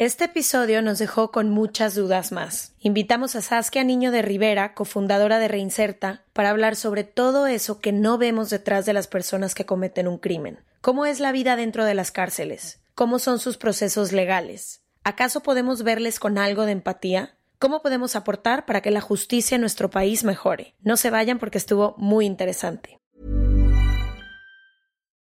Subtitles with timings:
[0.00, 2.72] Este episodio nos dejó con muchas dudas más.
[2.78, 7.90] Invitamos a Saskia Niño de Rivera, cofundadora de Reinserta, para hablar sobre todo eso que
[7.90, 10.60] no vemos detrás de las personas que cometen un crimen.
[10.82, 12.78] ¿Cómo es la vida dentro de las cárceles?
[12.94, 14.82] ¿Cómo son sus procesos legales?
[15.02, 17.34] ¿Acaso podemos verles con algo de empatía?
[17.58, 20.76] ¿Cómo podemos aportar para que la justicia en nuestro país mejore?
[20.80, 23.00] No se vayan porque estuvo muy interesante.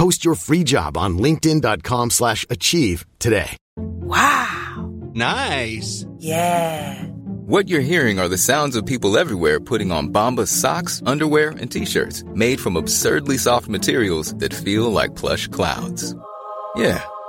[0.00, 3.50] Post your free job on linkedin.com/achieve slash achieve today.
[3.76, 4.90] Wow.
[5.14, 6.06] Nice.
[6.16, 7.04] Yeah.
[7.46, 11.70] What you're hearing are the sounds of people everywhere putting on Bombas socks, underwear, and
[11.70, 16.14] t-shirts made from absurdly soft materials that feel like plush clouds.
[16.76, 17.04] Yeah,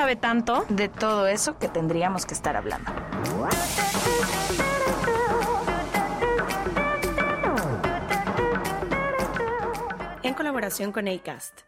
[0.00, 0.64] sabe tanto.
[0.70, 2.90] de todo eso que tendríamos que estar hablando.
[10.22, 11.60] en colaboración con ACAST.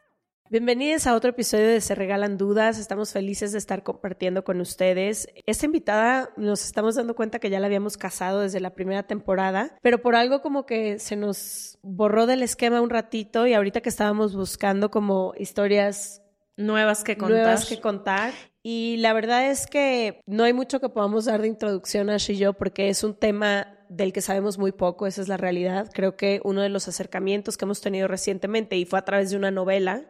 [0.49, 2.79] Bienvenidos a otro episodio de Se Regalan Dudas.
[2.79, 5.29] Estamos felices de estar compartiendo con ustedes.
[5.47, 9.77] Esta invitada nos estamos dando cuenta que ya la habíamos casado desde la primera temporada,
[9.83, 13.89] pero por algo como que se nos borró del esquema un ratito y ahorita que
[13.91, 16.22] estábamos buscando como historias
[16.57, 17.39] Nuevas que contar.
[17.39, 18.33] nuevas que contar.
[18.63, 22.37] Y la verdad es que no hay mucho que podamos dar de introducción a y
[22.37, 25.91] yo porque es un tema del que sabemos muy poco, esa es la realidad.
[25.93, 29.37] Creo que uno de los acercamientos que hemos tenido recientemente y fue a través de
[29.37, 30.07] una novela,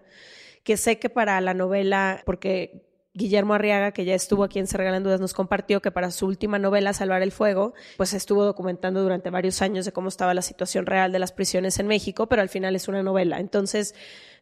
[0.63, 4.79] que sé que para la novela, porque Guillermo Arriaga, que ya estuvo aquí en Se
[4.79, 9.03] Regalan Dudas, nos compartió que para su última novela, Salvar el Fuego, pues estuvo documentando
[9.03, 12.41] durante varios años de cómo estaba la situación real de las prisiones en México, pero
[12.41, 13.39] al final es una novela.
[13.39, 13.95] Entonces,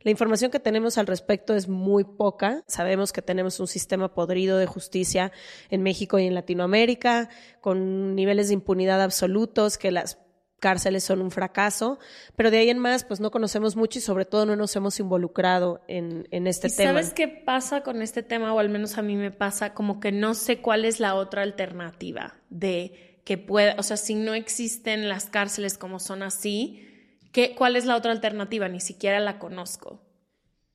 [0.02, 2.62] la información que tenemos al respecto es muy poca.
[2.68, 5.32] Sabemos que tenemos un sistema podrido de justicia
[5.68, 7.28] en México y en Latinoamérica,
[7.60, 10.18] con niveles de impunidad absolutos, que las
[10.60, 11.98] cárceles son un fracaso,
[12.36, 15.00] pero de ahí en más, pues no conocemos mucho y sobre todo no nos hemos
[15.00, 16.92] involucrado en, en este ¿Y tema.
[16.92, 18.54] ¿Sabes qué pasa con este tema?
[18.54, 21.42] O al menos a mí me pasa como que no sé cuál es la otra
[21.42, 26.86] alternativa de que pueda, o sea, si no existen las cárceles como son así,
[27.32, 28.68] ¿qué, ¿cuál es la otra alternativa?
[28.68, 30.02] Ni siquiera la conozco.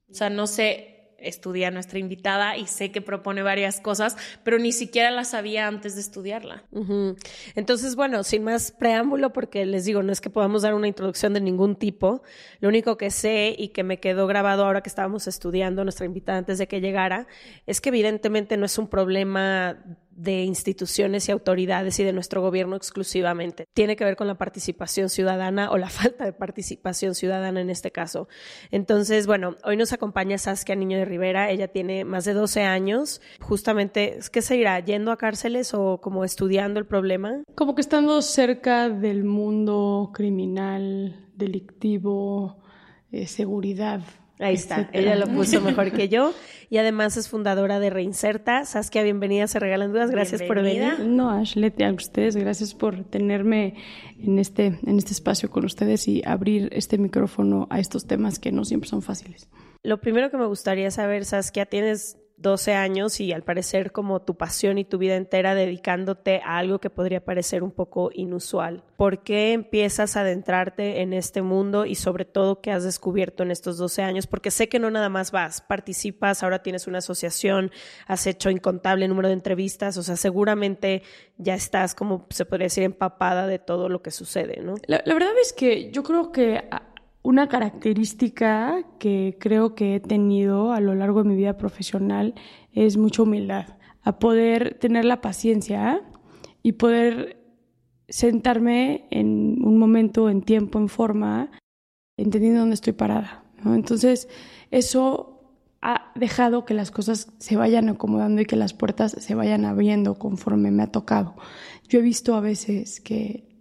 [0.09, 4.71] O sea, no sé, estudia nuestra invitada y sé que propone varias cosas, pero ni
[4.71, 6.63] siquiera la sabía antes de estudiarla.
[7.55, 11.33] Entonces, bueno, sin más preámbulo, porque les digo, no es que podamos dar una introducción
[11.33, 12.21] de ningún tipo.
[12.59, 16.37] Lo único que sé y que me quedó grabado ahora que estábamos estudiando nuestra invitada
[16.37, 17.27] antes de que llegara,
[17.65, 19.83] es que evidentemente no es un problema
[20.15, 23.65] de instituciones y autoridades y de nuestro gobierno exclusivamente.
[23.73, 27.91] Tiene que ver con la participación ciudadana o la falta de participación ciudadana en este
[27.91, 28.27] caso.
[28.71, 31.51] Entonces, bueno, hoy nos acompaña Saskia Niño de Rivera.
[31.51, 33.21] Ella tiene más de 12 años.
[33.41, 34.79] Justamente, ¿qué se irá?
[34.79, 37.43] ¿Yendo a cárceles o como estudiando el problema?
[37.55, 42.57] Como que estando cerca del mundo criminal, delictivo,
[43.11, 44.01] eh, seguridad.
[44.40, 46.34] Ahí está, ella lo puso mejor que yo
[46.69, 48.66] y además es fundadora de Reinserta.
[48.66, 50.99] Saskia, bienvenida, se regalan dudas, gracias por venir.
[51.05, 53.76] No, Ashley, a ustedes, gracias por tenerme
[54.20, 58.52] en este, en este espacio con ustedes y abrir este micrófono a estos temas que
[58.52, 59.47] no siempre son fáciles.
[59.84, 64.35] Lo primero que me gustaría saber, Saskia, tienes 12 años y al parecer como tu
[64.35, 68.84] pasión y tu vida entera dedicándote a algo que podría parecer un poco inusual.
[68.97, 73.52] ¿Por qué empiezas a adentrarte en este mundo y sobre todo qué has descubierto en
[73.52, 74.28] estos 12 años?
[74.28, 77.72] Porque sé que no nada más vas, participas, ahora tienes una asociación,
[78.08, 81.03] has hecho incontable número de entrevistas, o sea, seguramente
[81.38, 84.76] ya estás como se podría decir empapada de todo lo que sucede, ¿no?
[84.88, 86.64] La, verdad es que yo creo que
[87.25, 92.35] una característica que creo que he tenido a lo largo de mi vida profesional
[92.72, 96.03] es mucha humildad, a poder tener la paciencia
[96.61, 97.43] y poder
[98.07, 101.49] sentarme en un momento, en tiempo, en forma,
[102.16, 103.43] entendiendo dónde estoy parada.
[103.66, 104.29] Entonces,
[104.69, 109.66] eso ha dejado que las cosas se vayan acomodando y que las puertas se vayan
[109.66, 111.33] abriendo conforme me ha tocado.
[111.89, 113.55] Yo he visto a veces que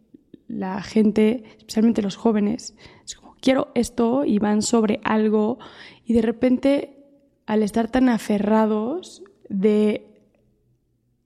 [0.48, 2.74] la gente, especialmente los jóvenes,
[3.44, 5.58] quiero esto y van sobre algo
[6.06, 6.96] y de repente
[7.44, 10.06] al estar tan aferrados de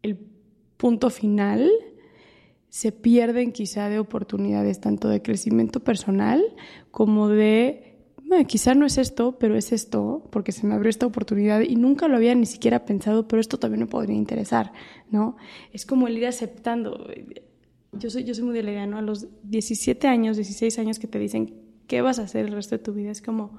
[0.03, 0.19] el
[0.76, 1.70] punto final,
[2.70, 6.43] se pierden quizá de oportunidades tanto de crecimiento personal
[6.91, 7.99] como de,
[8.49, 12.09] quizá no es esto, pero es esto, porque se me abrió esta oportunidad y nunca
[12.09, 14.73] lo había ni siquiera pensado, pero esto también me podría interesar,
[15.09, 15.37] ¿no?
[15.73, 17.06] Es como el ir aceptando.
[17.93, 18.99] Yo soy, yo soy muy de la idea, ¿no?
[18.99, 22.76] A los 17 años, 16 años que te dicen, ¿qué vas a hacer el resto
[22.76, 23.11] de tu vida?
[23.11, 23.58] Es como,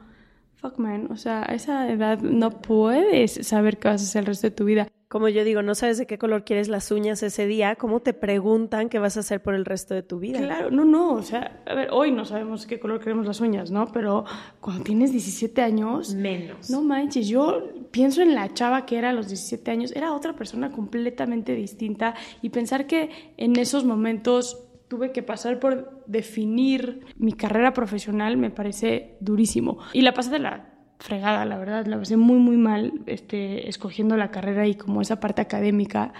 [0.55, 4.27] fuck man, o sea, a esa edad no puedes saber qué vas a hacer el
[4.27, 4.87] resto de tu vida.
[5.09, 8.13] Como yo digo, no sabes de qué color quieres las uñas ese día, ¿cómo te
[8.13, 10.37] preguntan qué vas a hacer por el resto de tu vida?
[10.37, 13.71] Claro, no, no, o sea, a ver, hoy no sabemos qué color queremos las uñas,
[13.71, 13.87] ¿no?
[13.91, 14.25] Pero
[14.61, 16.13] cuando tienes 17 años...
[16.13, 16.69] Menos.
[16.69, 20.35] No manches, yo pienso en la chava que era a los 17 años, era otra
[20.35, 27.31] persona completamente distinta y pensar que en esos momentos tuve que pasar por definir mi
[27.33, 29.77] carrera profesional me parece durísimo.
[29.93, 34.17] Y la pasé de la fregada, la verdad, la pasé muy, muy mal este, escogiendo
[34.17, 36.13] la carrera y como esa parte académica,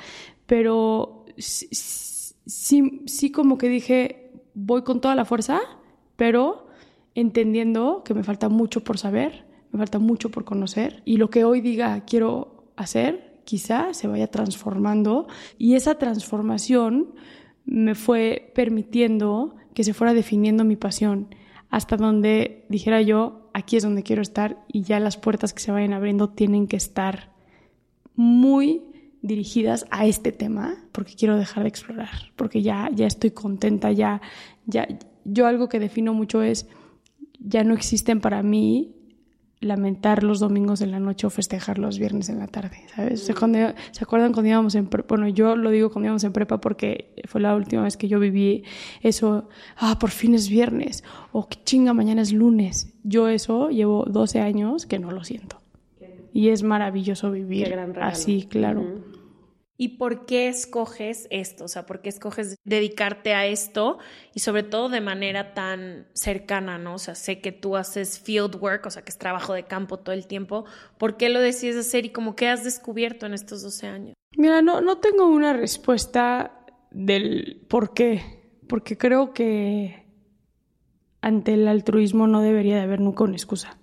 [0.45, 5.59] pero sí, sí como que dije, voy con toda la fuerza,
[6.15, 6.67] pero
[7.15, 11.43] entendiendo que me falta mucho por saber, me falta mucho por conocer y lo que
[11.43, 15.27] hoy diga quiero hacer, quizá se vaya transformando
[15.57, 17.15] y esa transformación
[17.69, 21.33] me fue permitiendo que se fuera definiendo mi pasión
[21.69, 25.71] hasta donde dijera yo, aquí es donde quiero estar y ya las puertas que se
[25.71, 27.31] vayan abriendo tienen que estar
[28.15, 28.81] muy
[29.21, 34.21] dirigidas a este tema porque quiero dejar de explorar, porque ya, ya estoy contenta, ya,
[34.65, 34.87] ya,
[35.23, 36.67] yo algo que defino mucho es,
[37.39, 38.95] ya no existen para mí
[39.61, 43.25] lamentar los domingos en la noche o festejar los viernes en la tarde, ¿sabes?
[43.25, 45.15] ¿Se, acuerdan cuando íbamos en prepa?
[45.15, 48.19] Bueno, yo lo digo cuando íbamos en prepa porque fue la última vez que yo
[48.19, 48.63] viví
[49.01, 51.03] eso, ah, por fin es viernes,
[51.33, 52.93] o qué chinga, mañana es lunes.
[53.03, 55.61] Yo eso llevo 12 años que no lo siento.
[56.31, 58.85] Y es maravilloso vivir así, claro.
[59.81, 61.63] ¿Y por qué escoges esto?
[61.63, 63.97] O sea, ¿por qué escoges dedicarte a esto?
[64.35, 66.95] Y sobre todo de manera tan cercana, ¿no?
[66.95, 69.97] O sea, sé que tú haces field work, o sea, que es trabajo de campo
[69.97, 70.65] todo el tiempo.
[70.97, 74.15] ¿Por qué lo decides hacer y cómo qué has descubierto en estos 12 años?
[74.35, 78.21] Mira, no, no tengo una respuesta del por qué,
[78.67, 80.05] porque creo que
[81.21, 83.79] ante el altruismo no debería de haber nunca una excusa.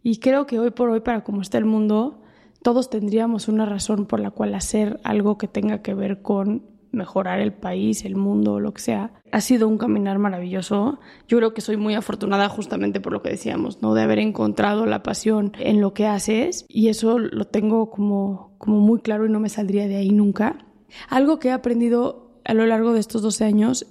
[0.00, 2.22] Y creo que hoy por hoy, para cómo está el mundo,
[2.64, 6.62] todos tendríamos una razón por la cual hacer algo que tenga que ver con
[6.92, 9.12] mejorar el país, el mundo, lo que sea.
[9.32, 10.98] Ha sido un caminar maravilloso.
[11.28, 13.92] Yo creo que soy muy afortunada justamente por lo que decíamos, ¿no?
[13.92, 18.80] De haber encontrado la pasión en lo que haces y eso lo tengo como, como
[18.80, 20.64] muy claro y no me saldría de ahí nunca.
[21.10, 23.86] Algo que he aprendido a lo largo de estos 12 años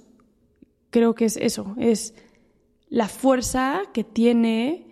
[0.90, 2.12] creo que es eso, es
[2.88, 4.83] la fuerza que tiene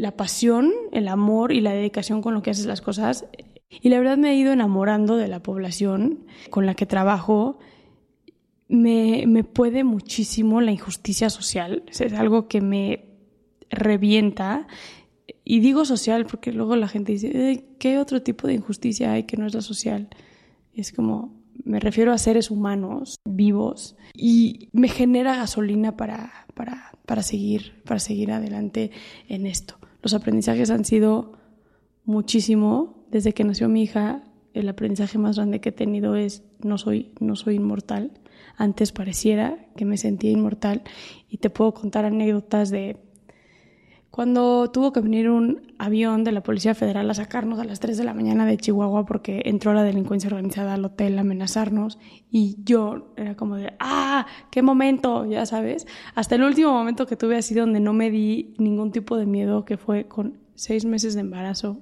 [0.00, 3.26] la pasión, el amor y la dedicación con lo que haces las cosas.
[3.68, 7.58] Y la verdad me he ido enamorando de la población con la que trabajo.
[8.68, 11.84] Me, me puede muchísimo la injusticia social.
[11.88, 13.04] Es algo que me
[13.68, 14.66] revienta.
[15.44, 19.36] Y digo social porque luego la gente dice, ¿qué otro tipo de injusticia hay que
[19.36, 20.08] no es la social?
[20.72, 27.22] Es como, me refiero a seres humanos vivos y me genera gasolina para, para, para,
[27.22, 28.92] seguir, para seguir adelante
[29.28, 29.79] en esto.
[30.02, 31.32] Los aprendizajes han sido
[32.04, 33.06] muchísimo.
[33.10, 34.22] Desde que nació mi hija,
[34.54, 38.12] el aprendizaje más grande que he tenido es no soy, no soy inmortal.
[38.56, 40.82] Antes pareciera que me sentía inmortal
[41.28, 42.96] y te puedo contar anécdotas de
[44.10, 47.96] cuando tuvo que venir un avión de la Policía Federal a sacarnos a las 3
[47.96, 51.98] de la mañana de Chihuahua porque entró la delincuencia organizada al hotel a amenazarnos
[52.30, 55.86] y yo era como de, ah, qué momento, ya sabes.
[56.16, 59.64] Hasta el último momento que tuve así donde no me di ningún tipo de miedo,
[59.64, 61.78] que fue con seis meses de embarazo.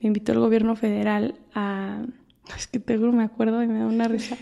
[0.00, 2.04] Me invitó el gobierno federal a...
[2.56, 4.36] Es que te juro, me acuerdo y me da una risa.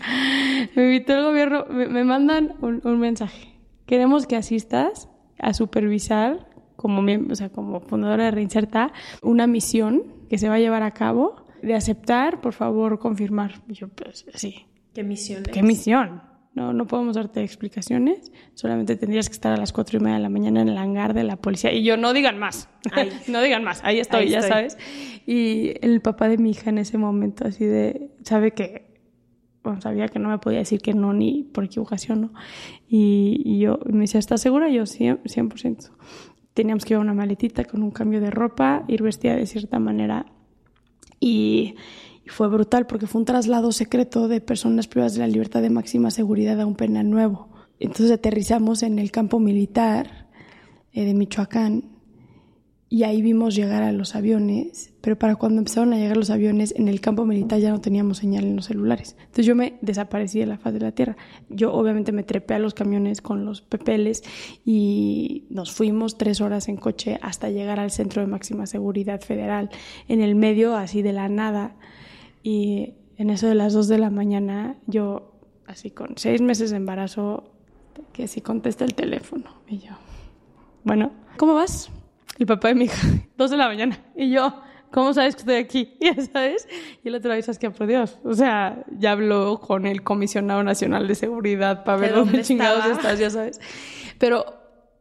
[0.75, 3.53] Me invitó el gobierno, me, mandan un, un mensaje.
[3.85, 6.48] Queremos que asistas a supervisar
[6.79, 10.91] como, o sea, como fundadora de Reinserta, una misión que se va a llevar a
[10.91, 13.61] cabo de aceptar, por favor, confirmar.
[13.67, 14.65] yo, pues, sí.
[14.93, 16.21] ¿Qué misión ¿Qué misión?
[16.53, 20.23] no, no podemos darte explicaciones, solamente tendrías que estar a las cuatro y media de
[20.23, 21.71] la mañana en el hangar de la policía.
[21.73, 22.69] Y yo, no digan más,
[23.27, 24.77] no digan más, ahí estoy, ya sabes.
[25.25, 28.89] Y el papá de mi hija en ese momento, así de, sabe que,
[29.63, 32.33] bueno, sabía que no me podía decir que no ni por equivocación, ¿no?
[32.87, 34.69] Y, yo, me decía, ¿estás segura?
[34.69, 35.23] Yo, 100%.
[35.23, 35.91] 100%.
[36.53, 40.25] Teníamos que llevar una maletita con un cambio de ropa, ir vestida de cierta manera.
[41.19, 41.75] Y
[42.27, 46.11] fue brutal porque fue un traslado secreto de personas privadas de la libertad de máxima
[46.11, 47.49] seguridad a un penal nuevo.
[47.79, 50.27] Entonces aterrizamos en el campo militar
[50.91, 51.98] eh, de Michoacán
[52.91, 56.73] y ahí vimos llegar a los aviones, pero para cuando empezaron a llegar los aviones
[56.75, 59.15] en el campo militar ya no teníamos señal en los celulares.
[59.19, 61.15] Entonces yo me desaparecí de la faz de la tierra.
[61.49, 64.23] Yo obviamente me trepé a los camiones con los pepeles
[64.65, 69.69] y nos fuimos tres horas en coche hasta llegar al centro de máxima seguridad federal
[70.07, 71.75] en el medio así de la nada
[72.41, 75.33] y en eso de las 2 de la mañana, yo,
[75.67, 77.51] así con seis meses de embarazo,
[78.13, 79.51] que si contesta el teléfono.
[79.67, 79.91] Y yo,
[80.85, 81.91] bueno, ¿cómo vas?
[82.39, 83.99] El papá de mi hija, 2 de la mañana.
[84.15, 85.93] Y yo, ¿cómo sabes que estoy aquí?
[85.99, 86.67] Ya sabes.
[87.03, 88.17] Y el otro día, ¿sabes que Por Dios.
[88.23, 93.19] O sea, ya habló con el comisionado nacional de seguridad para ver dónde, chingados estás,
[93.19, 93.59] ya sabes.
[94.17, 94.45] Pero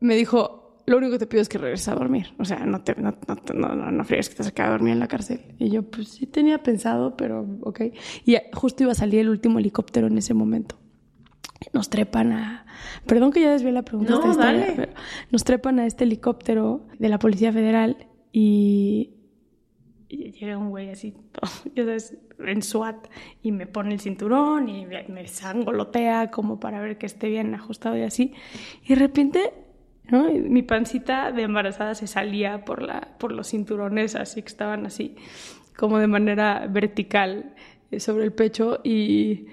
[0.01, 2.35] me dijo, lo único que te pido es que regreses a dormir.
[2.39, 5.09] O sea, no te, no, no, no, no, que te quedado a dormir en la
[5.09, 5.55] cárcel.
[5.59, 7.81] Y yo, pues sí tenía pensado, pero ok.
[8.25, 10.77] Y justo iba a salir el último helicóptero en ese momento.
[11.79, 12.67] Nos trepan a...
[13.07, 14.11] Perdón que ya desvié la pregunta.
[14.11, 14.73] No, dale.
[14.75, 14.93] pero
[15.31, 19.15] nos trepan a este helicóptero de la Policía Federal y,
[20.09, 23.07] y llega un güey así, todo, ya sabes, en SWAT,
[23.45, 27.97] y me pone el cinturón y me sangolotea como para ver que esté bien ajustado
[27.97, 28.35] y así.
[28.85, 29.53] Y de repente
[30.11, 35.15] mi pancita de embarazada se salía por, la, por los cinturones, así que estaban así,
[35.77, 37.55] como de manera vertical
[37.93, 39.47] eh, sobre el pecho y,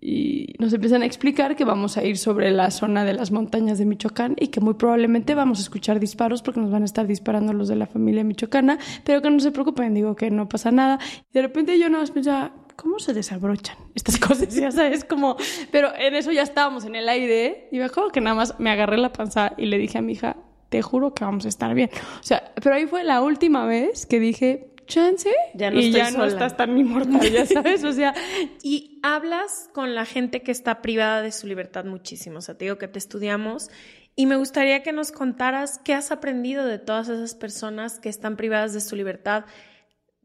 [0.00, 3.78] y nos empiezan a explicar que vamos a ir sobre la zona de las montañas
[3.78, 7.06] de Michoacán y que muy probablemente vamos a escuchar disparos porque nos van a estar
[7.06, 10.70] disparando los de la familia michoacana, pero que no se preocupen, digo que no pasa
[10.70, 10.98] nada.
[11.30, 14.54] Y de repente yo no pensaba, ¿cómo se desabrochan estas cosas?
[14.54, 15.36] Ya sabes, como,
[15.70, 18.70] pero en eso ya estábamos en el aire y me acuerdo que nada más me
[18.70, 20.36] agarré la panza y le dije a mi hija,
[20.70, 21.90] te juro que vamos a estar bien.
[22.20, 26.10] O sea, pero ahí fue la última vez que dije, chance, ya no y ya
[26.10, 28.14] no estás tan inmortal, ya sabes, o sea.
[28.62, 32.66] y hablas con la gente que está privada de su libertad muchísimo, o sea, te
[32.66, 33.70] digo que te estudiamos
[34.16, 38.36] y me gustaría que nos contaras qué has aprendido de todas esas personas que están
[38.36, 39.44] privadas de su libertad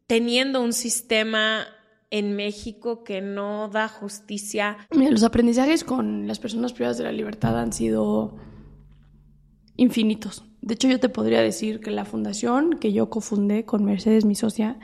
[0.07, 1.67] teniendo un sistema
[2.12, 4.77] en México que no da justicia.
[4.91, 8.38] los aprendizajes con las personas privadas de la libertad han sido
[9.75, 10.43] infinitos.
[10.65, 14.34] De hecho, yo te podría decir que la fundación que yo cofundé con Mercedes, mi
[14.34, 14.79] socia,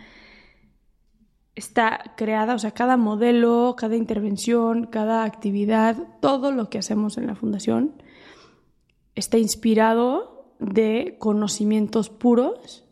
[1.56, 7.26] está creada, o sea, cada modelo, cada intervención, cada actividad, todo lo que hacemos en
[7.26, 8.04] la fundación
[9.16, 12.86] está inspirado de conocimientos puros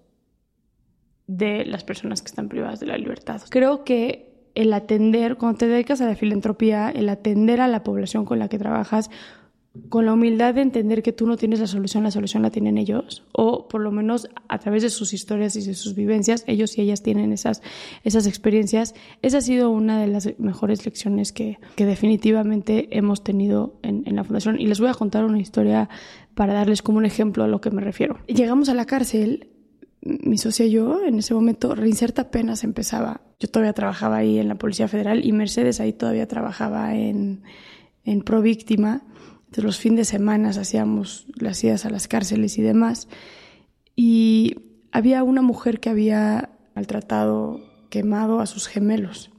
[1.27, 3.43] de las personas que están privadas de la libertad.
[3.51, 8.25] Creo que el atender, cuando te dedicas a la filantropía, el atender a la población
[8.25, 9.11] con la que trabajas,
[9.89, 12.77] con la humildad de entender que tú no tienes la solución, la solución la tienen
[12.77, 16.77] ellos, o por lo menos a través de sus historias y de sus vivencias, ellos
[16.77, 17.61] y ellas tienen esas,
[18.03, 18.95] esas experiencias.
[19.21, 24.15] Esa ha sido una de las mejores lecciones que, que definitivamente hemos tenido en, en
[24.15, 24.59] la fundación.
[24.59, 25.89] Y les voy a contar una historia
[26.33, 28.17] para darles como un ejemplo a lo que me refiero.
[28.27, 29.49] Llegamos a la cárcel
[30.01, 33.21] mi socia y yo, en ese momento, Reinserta apenas empezaba.
[33.39, 37.43] Yo todavía trabajaba ahí en la Policía Federal y Mercedes ahí todavía trabajaba en,
[38.05, 39.03] en Pro Víctima.
[39.49, 43.07] Entonces, los fines de semana hacíamos las idas a las cárceles y demás.
[43.95, 44.55] Y
[44.91, 49.31] había una mujer que había maltratado, quemado a sus gemelos.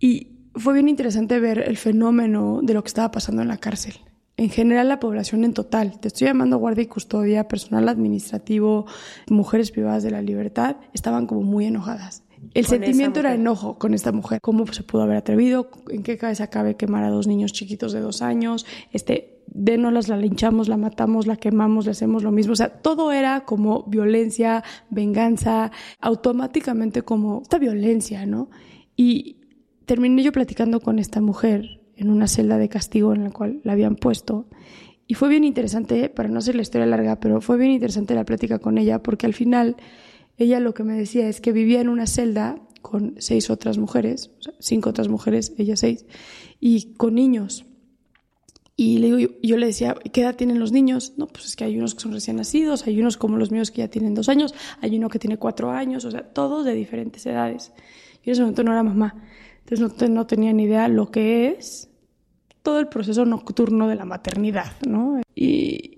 [0.00, 4.00] Y fue bien interesante ver el fenómeno de lo que estaba pasando en la cárcel
[4.38, 8.86] en general la población en total, te estoy llamando guardia y custodia, personal administrativo,
[9.28, 12.22] mujeres privadas de la libertad, estaban como muy enojadas.
[12.54, 14.40] El sentimiento era enojo con esta mujer.
[14.40, 15.70] ¿Cómo se pudo haber atrevido?
[15.90, 18.66] ¿En qué cabeza cabe quemar a dos niños chiquitos de dos años?
[18.92, 22.52] Este, dénolas, la linchamos, la matamos, la quemamos, le hacemos lo mismo.
[22.52, 28.50] O sea, todo era como violencia, venganza, automáticamente como esta violencia, ¿no?
[28.96, 29.36] Y
[29.84, 33.72] terminé yo platicando con esta mujer en una celda de castigo en la cual la
[33.72, 34.48] habían puesto.
[35.06, 38.24] Y fue bien interesante, para no hacer la historia larga, pero fue bien interesante la
[38.24, 39.76] plática con ella, porque al final
[40.38, 44.30] ella lo que me decía es que vivía en una celda con seis otras mujeres,
[44.60, 46.06] cinco otras mujeres, ella seis,
[46.60, 47.66] y con niños.
[48.76, 51.14] Y le digo, yo le decía, ¿qué edad tienen los niños?
[51.16, 53.72] No, pues es que hay unos que son recién nacidos, hay unos como los míos
[53.72, 56.74] que ya tienen dos años, hay uno que tiene cuatro años, o sea, todos de
[56.74, 57.72] diferentes edades.
[58.22, 59.24] Yo en ese momento no era mamá,
[59.68, 61.90] entonces no, tenía ni idea lo que es
[62.62, 65.20] todo el proceso nocturno de la maternidad, ¿no?
[65.34, 65.97] Y,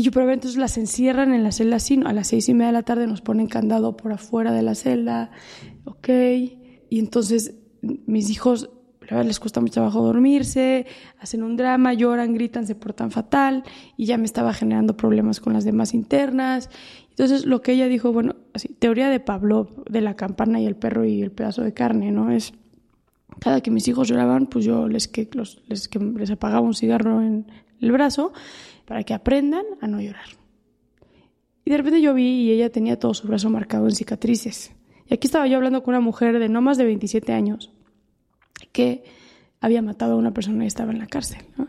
[0.00, 2.68] y yo, pero entonces las encierran en la celda así, a las seis y media
[2.68, 5.30] de la tarde nos ponen candado por afuera de la celda,
[5.84, 8.70] ok, y entonces mis hijos
[9.10, 10.86] les cuesta mucho trabajo dormirse,
[11.18, 13.64] hacen un drama, lloran, gritan, se portan fatal.
[13.96, 16.70] Y ya me estaba generando problemas con las demás internas.
[17.10, 20.76] Entonces lo que ella dijo, bueno, así, teoría de Pablo, de la campana y el
[20.76, 22.30] perro y el pedazo de carne, ¿no?
[22.30, 22.54] Es
[23.40, 25.28] cada que mis hijos lloraban, pues yo les, que,
[25.68, 28.32] les, que, les apagaba un cigarro en el brazo
[28.90, 30.24] para que aprendan a no llorar.
[31.64, 34.72] Y de repente yo vi y ella tenía todo su brazo marcado en cicatrices.
[35.06, 37.70] Y aquí estaba yo hablando con una mujer de no más de 27 años
[38.72, 39.04] que
[39.60, 41.38] había matado a una persona y estaba en la cárcel.
[41.56, 41.68] ¿no?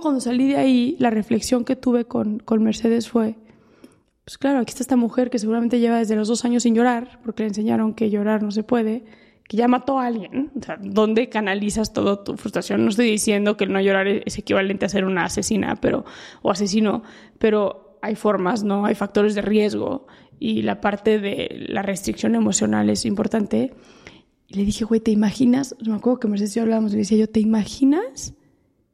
[0.00, 3.34] cuando salí de ahí, la reflexión que tuve con, con Mercedes fue,
[4.24, 7.18] pues claro, aquí está esta mujer que seguramente lleva desde los dos años sin llorar,
[7.24, 9.04] porque le enseñaron que llorar no se puede,
[9.48, 10.50] que ya mató a alguien.
[10.58, 12.82] O sea, ¿dónde canalizas toda tu frustración?
[12.82, 16.04] No estoy diciendo que el no llorar es equivalente a ser una asesina pero,
[16.42, 17.02] o asesino,
[17.38, 18.86] pero hay formas, ¿no?
[18.86, 20.06] Hay factores de riesgo
[20.38, 23.74] y la parte de la restricción emocional es importante.
[24.48, 25.74] Y le dije, güey, ¿te imaginas?
[25.84, 28.34] Me acuerdo que Mercedes y yo hablábamos y decía yo, ¿te imaginas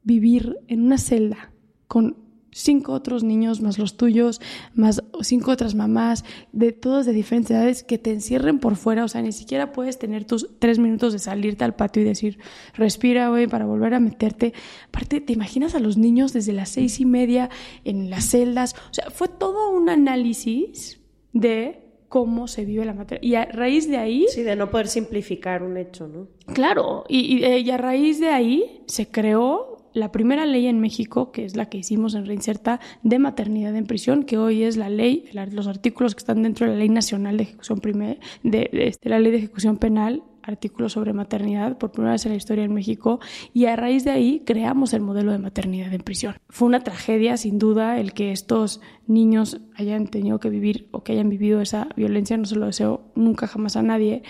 [0.03, 1.51] vivir en una celda
[1.87, 2.22] con
[2.53, 4.41] cinco otros niños, más los tuyos,
[4.73, 9.07] más cinco otras mamás, de todos de diferentes edades, que te encierren por fuera, o
[9.07, 12.39] sea, ni siquiera puedes tener tus tres minutos de salirte al patio y decir,
[12.73, 14.53] respira, güey, para volver a meterte.
[14.87, 17.49] Aparte, ¿te imaginas a los niños desde las seis y media
[17.83, 18.75] en las celdas?
[18.91, 20.99] O sea, fue todo un análisis
[21.33, 21.83] de
[22.13, 23.27] cómo se vive la materia.
[23.27, 24.27] Y a raíz de ahí...
[24.29, 26.27] Sí, de no poder simplificar un hecho, ¿no?
[26.53, 31.45] Claro, y, y, a raíz de ahí se creó la primera ley en México, que
[31.45, 35.25] es la que hicimos en Reinserta, de maternidad en prisión, que hoy es la ley,
[35.51, 39.19] los artículos que están dentro de la Ley Nacional de Ejecución de, de, de la
[39.19, 43.19] Ley de Ejecución Penal artículos sobre maternidad por primera vez en la historia en México
[43.53, 46.35] y a raíz de ahí creamos el modelo de maternidad en prisión.
[46.49, 51.13] Fue una tragedia, sin duda, el que estos niños hayan tenido que vivir o que
[51.13, 54.23] hayan vivido esa violencia, no se lo deseo nunca jamás a nadie,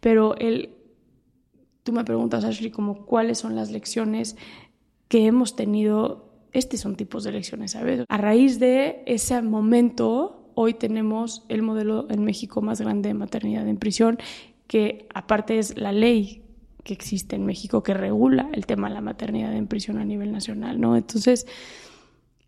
[0.00, 0.70] pero el,
[1.84, 4.36] tú me preguntas, Ashley, como cuáles son las lecciones
[5.10, 8.04] que hemos tenido, estos son tipos de lecciones, ¿sabes?
[8.08, 13.66] A raíz de ese momento, hoy tenemos el modelo en México más grande de maternidad
[13.66, 14.18] en prisión
[14.68, 16.44] que aparte es la ley
[16.84, 20.30] que existe en México que regula el tema de la maternidad en prisión a nivel
[20.30, 20.96] nacional, ¿no?
[20.96, 21.44] Entonces,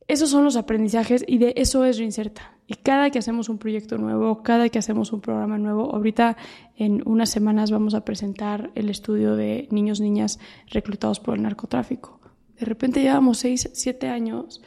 [0.07, 2.57] esos son los aprendizajes y de eso es Reinserta.
[2.68, 6.37] Y cada que hacemos un proyecto nuevo, cada que hacemos un programa nuevo, ahorita
[6.77, 10.38] en unas semanas vamos a presentar el estudio de niños, niñas
[10.70, 12.22] reclutados por el narcotráfico.
[12.62, 14.62] De repente llevamos seis, siete años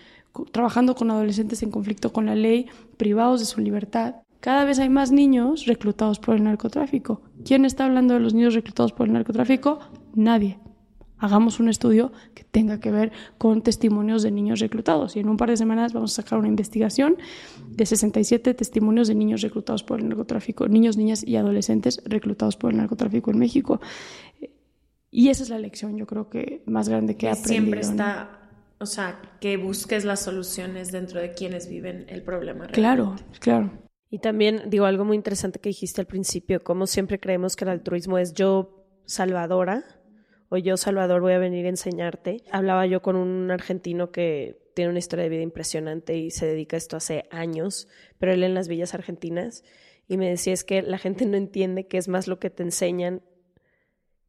[0.51, 4.89] trabajando con adolescentes en conflicto con la ley, privados de su libertad, cada vez hay
[4.89, 7.21] más niños reclutados por el narcotráfico.
[7.45, 9.79] ¿Quién está hablando de los niños reclutados por el narcotráfico?
[10.13, 10.59] Nadie.
[11.19, 15.15] Hagamos un estudio que tenga que ver con testimonios de niños reclutados.
[15.15, 17.15] Y en un par de semanas vamos a sacar una investigación
[17.69, 22.71] de 67 testimonios de niños reclutados por el narcotráfico, niños, niñas y adolescentes reclutados por
[22.71, 23.79] el narcotráfico en México.
[25.15, 27.53] Y esa es la lección, yo creo que más grande que he aprendido.
[27.53, 28.49] Siempre está,
[28.79, 32.67] o sea, que busques las soluciones dentro de quienes viven el problema.
[32.67, 33.71] Claro, claro.
[34.09, 37.69] Y también digo algo muy interesante que dijiste al principio, como siempre creemos que el
[37.69, 39.85] altruismo es yo salvadora
[40.49, 42.43] o yo salvador voy a venir a enseñarte.
[42.51, 46.75] Hablaba yo con un argentino que tiene una historia de vida impresionante y se dedica
[46.75, 47.87] a esto hace años,
[48.19, 49.63] pero él en las villas argentinas
[50.09, 52.63] y me decía es que la gente no entiende que es más lo que te
[52.63, 53.21] enseñan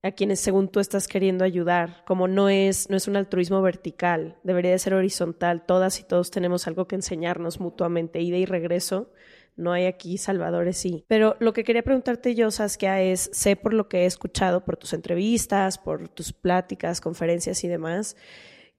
[0.06, 4.36] a quienes según tú estás queriendo ayudar, como no es no es un altruismo vertical,
[4.42, 9.10] debería de ser horizontal, todas y todos tenemos algo que enseñarnos mutuamente, ida y regreso
[9.56, 11.04] no hay aquí salvadores, sí.
[11.08, 14.76] Pero lo que quería preguntarte yo, Saskia, es, sé por lo que he escuchado, por
[14.76, 18.16] tus entrevistas, por tus pláticas, conferencias y demás,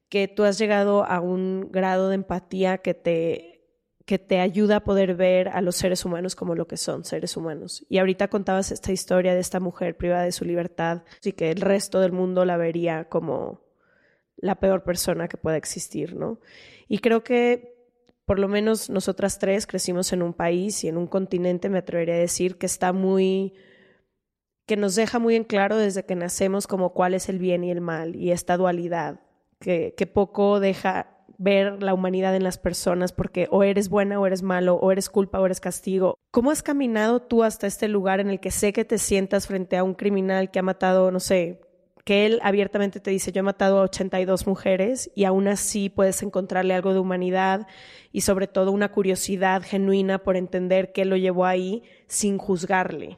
[0.09, 3.56] que tú has llegado a un grado de empatía que te
[4.07, 7.35] que te ayuda a poder ver a los seres humanos como lo que son, seres
[7.35, 7.85] humanos.
[7.89, 11.59] Y ahorita contabas esta historia de esta mujer privada de su libertad y que el
[11.59, 13.67] resto del mundo la vería como
[14.37, 16.39] la peor persona que pueda existir, ¿no?
[16.87, 17.75] Y creo que
[18.23, 22.15] por lo menos nosotras tres crecimos en un país y en un continente, me atrevería
[22.15, 23.55] a decir, que está muy,
[24.65, 27.71] que nos deja muy en claro desde que nacemos como cuál es el bien y
[27.71, 29.19] el mal y esta dualidad,
[29.59, 34.25] que, que poco deja ver la humanidad en las personas porque o eres buena o
[34.25, 36.17] eres malo, o eres culpa o eres castigo.
[36.31, 39.77] ¿Cómo has caminado tú hasta este lugar en el que sé que te sientas frente
[39.77, 41.61] a un criminal que ha matado, no sé,
[42.05, 46.23] que él abiertamente te dice, yo he matado a 82 mujeres y aún así puedes
[46.23, 47.67] encontrarle algo de humanidad
[48.13, 53.17] y sobre todo una curiosidad genuina por entender qué lo llevó ahí sin juzgarle.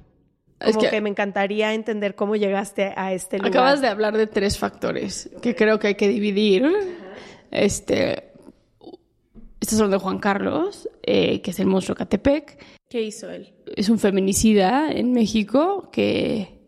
[0.58, 3.52] Como Es que, que- me encantaría entender cómo llegaste a este lugar.
[3.52, 6.66] Acabas de hablar de tres factores que creo que hay que dividir.
[7.52, 8.32] Este,
[9.60, 12.58] estos son de Juan Carlos, eh, que es el monstruo Catepec.
[12.90, 13.54] ¿Qué hizo él?
[13.76, 16.60] Es un feminicida en México que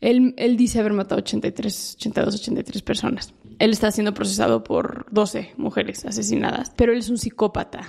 [0.00, 3.34] él, él dice haber matado 83, 82, 83 personas.
[3.58, 7.86] Él está siendo procesado por 12 mujeres asesinadas, pero él es un psicópata.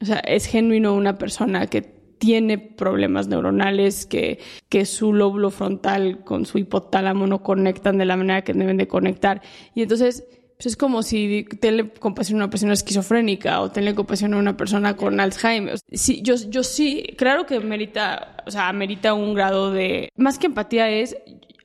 [0.00, 1.82] O sea, es genuino una persona que
[2.20, 8.16] tiene problemas neuronales, que, que su lóbulo frontal con su hipotálamo no conectan de la
[8.16, 9.40] manera que deben de conectar.
[9.74, 10.24] Y entonces,
[10.60, 14.58] pues es como si tenle compasión a una persona esquizofrénica o tenle compasión a una
[14.58, 15.78] persona con Alzheimer.
[15.90, 20.10] Sí, yo, yo sí, claro que merita, o sea, merita un grado de...
[20.16, 21.16] Más que empatía es,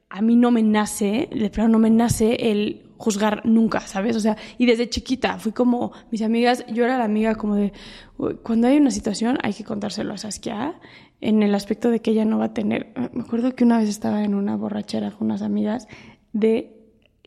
[0.10, 4.16] a mí no me nace, de plano no me nace el juzgar nunca, ¿sabes?
[4.16, 7.74] O sea, y desde chiquita fui como, mis amigas, yo era la amiga como de,
[8.18, 10.80] "Uy, cuando hay una situación hay que contárselo a Saskia
[11.20, 12.94] en el aspecto de que ella no va a tener.
[13.12, 15.90] Me acuerdo que una vez estaba en una borrachera con unas amigas
[16.32, 16.75] de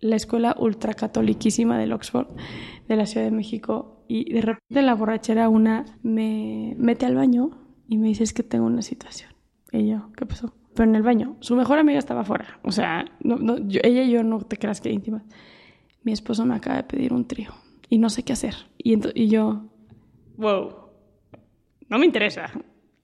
[0.00, 2.28] la escuela ultracatoliquísima del Oxford,
[2.88, 7.14] de la Ciudad de México, y de repente en la borrachera una me mete al
[7.14, 7.50] baño
[7.88, 9.32] y me dice, es que tengo una situación.
[9.72, 10.54] Y yo, ¿qué pasó?
[10.74, 12.60] Pero en el baño, su mejor amiga estaba afuera.
[12.62, 15.22] O sea, no, no, ella y yo no te creas que íntimas.
[16.02, 17.50] Mi esposo me acaba de pedir un trío
[17.88, 18.54] y no sé qué hacer.
[18.78, 19.68] Y, y yo,
[20.36, 20.74] wow,
[21.88, 22.50] no me interesa.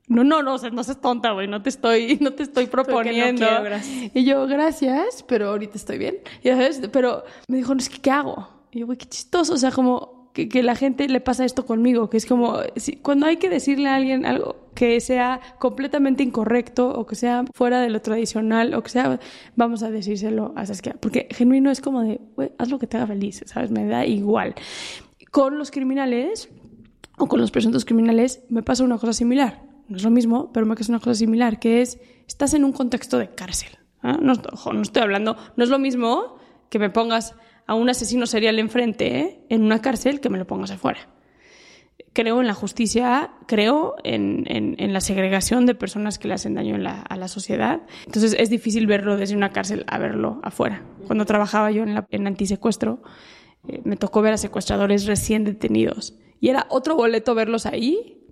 [0.06, 2.66] No, no, no, o sea, no seas tonta, güey, no te estoy, no te estoy
[2.66, 3.46] proponiendo.
[3.46, 4.10] quiero, gracias.
[4.14, 6.16] Y yo, gracias, pero ahorita estoy bien.
[6.42, 6.80] Y, ¿sabes?
[6.92, 8.48] Pero me dijo, no, es que, ¿qué hago?
[8.70, 11.64] Y yo, güey, qué chistoso, o sea, como que, que la gente le pasa esto
[11.64, 16.24] conmigo, que es como, si- cuando hay que decirle a alguien algo que sea completamente
[16.24, 19.20] incorrecto o que sea fuera de lo tradicional o que sea,
[19.54, 20.96] vamos a decírselo a Saskia.
[20.98, 23.70] Porque genuino es como de, güey, haz lo que te haga feliz, ¿sabes?
[23.70, 24.54] Me da igual.
[25.30, 26.48] Con los criminales
[27.16, 29.62] o con los presuntos criminales me pasa una cosa similar.
[29.88, 32.72] No es lo mismo, pero me pasa una cosa similar, que es, estás en un
[32.72, 33.70] contexto de cárcel.
[34.02, 34.18] ¿ah?
[34.20, 34.32] No,
[34.82, 36.36] estoy hablando, no es lo mismo
[36.70, 37.34] que me pongas
[37.66, 39.40] a un asesino serial enfrente ¿eh?
[39.48, 41.08] en una cárcel que me lo pongas afuera.
[42.12, 46.78] Creo en la justicia, creo en, en- la segregación de personas que le hacen daño
[46.78, 47.82] la- a la sociedad.
[48.06, 50.82] Entonces es difícil verlo desde una cárcel a verlo afuera.
[51.06, 53.02] Cuando trabajaba yo en, la, en antisecuestro,
[53.68, 56.14] eh, me tocó ver a secuestradores recién detenidos.
[56.40, 58.23] Y era otro boleto verlos ahí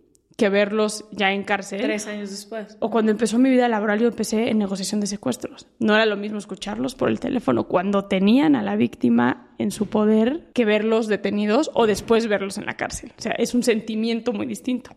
[0.43, 1.81] que verlos ya en cárcel.
[1.81, 2.77] Tres años después.
[2.81, 5.69] O cuando empezó mi vida laboral, yo empecé en negociación de secuestros.
[5.79, 9.87] No era lo mismo escucharlos por el teléfono cuando tenían a la víctima en su
[9.87, 13.13] poder que verlos detenidos o después verlos en la cárcel.
[13.17, 14.97] O sea, es un sentimiento muy distinto.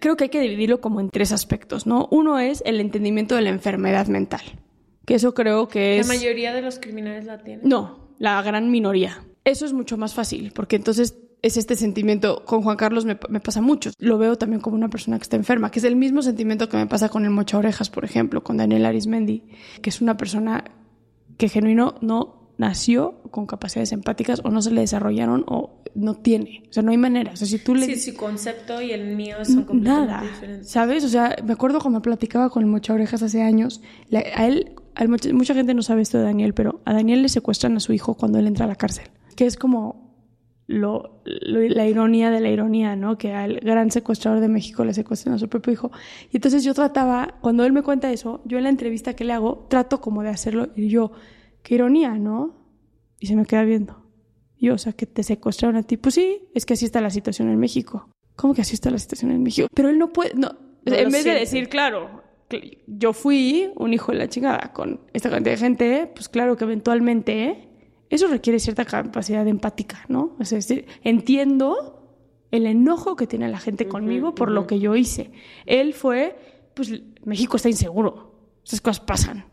[0.00, 2.08] Creo que hay que dividirlo como en tres aspectos, ¿no?
[2.10, 4.40] Uno es el entendimiento de la enfermedad mental,
[5.06, 6.08] que eso creo que es...
[6.08, 7.68] La mayoría de los criminales la tienen.
[7.68, 9.22] No, la gran minoría.
[9.44, 13.40] Eso es mucho más fácil, porque entonces es este sentimiento, con Juan Carlos me, me,
[13.40, 16.22] pasa mucho, lo veo también como una persona que está enferma, que es el mismo
[16.22, 19.44] sentimiento que me pasa con el Mocha Orejas, por ejemplo, con Daniel Arismendi,
[19.82, 20.64] que es una persona
[21.38, 26.62] que genuino no nació con capacidades empáticas o no se le desarrollaron o no tiene.
[26.68, 27.32] O sea, no hay manera.
[27.32, 27.86] O sea, si tú le...
[27.86, 30.70] Sí, su concepto y el mío son completamente Nada, diferentes.
[30.70, 31.02] ¿sabes?
[31.04, 34.72] O sea, me acuerdo cuando platicaba con el Mocha Orejas hace años, la- a él,
[34.94, 37.80] a él mucha, gente no sabe esto de Daniel, pero a Daniel le secuestran a
[37.80, 40.10] su hijo cuando él entra a la cárcel, que es como
[40.66, 43.16] lo, lo- la ironía de la ironía, ¿no?
[43.16, 45.90] Que al gran secuestrador de México le secuestran a su propio hijo.
[46.30, 49.32] Y entonces yo trataba, cuando él me cuenta eso, yo en la entrevista que le
[49.32, 51.12] hago, trato como de hacerlo y yo,
[51.62, 52.56] qué ironía, ¿no?
[53.18, 54.06] Y se me queda viendo.
[54.58, 55.96] Yo, o sea, que te secuestraron a ti.
[55.96, 58.10] Pues sí, es que así está la situación en México.
[58.36, 59.68] ¿Cómo que así está la situación en México?
[59.74, 60.50] Pero él no puede, no,
[60.84, 62.22] No en vez de decir, claro,
[62.86, 66.64] yo fui un hijo de la chingada con esta cantidad de gente, pues claro que
[66.64, 67.68] eventualmente
[68.08, 70.36] eso requiere cierta capacidad empática, ¿no?
[70.40, 72.00] Es decir, entiendo
[72.50, 75.30] el enojo que tiene la gente conmigo por lo que yo hice.
[75.66, 76.36] Él fue,
[76.74, 76.92] pues
[77.24, 79.44] México está inseguro, esas cosas pasan.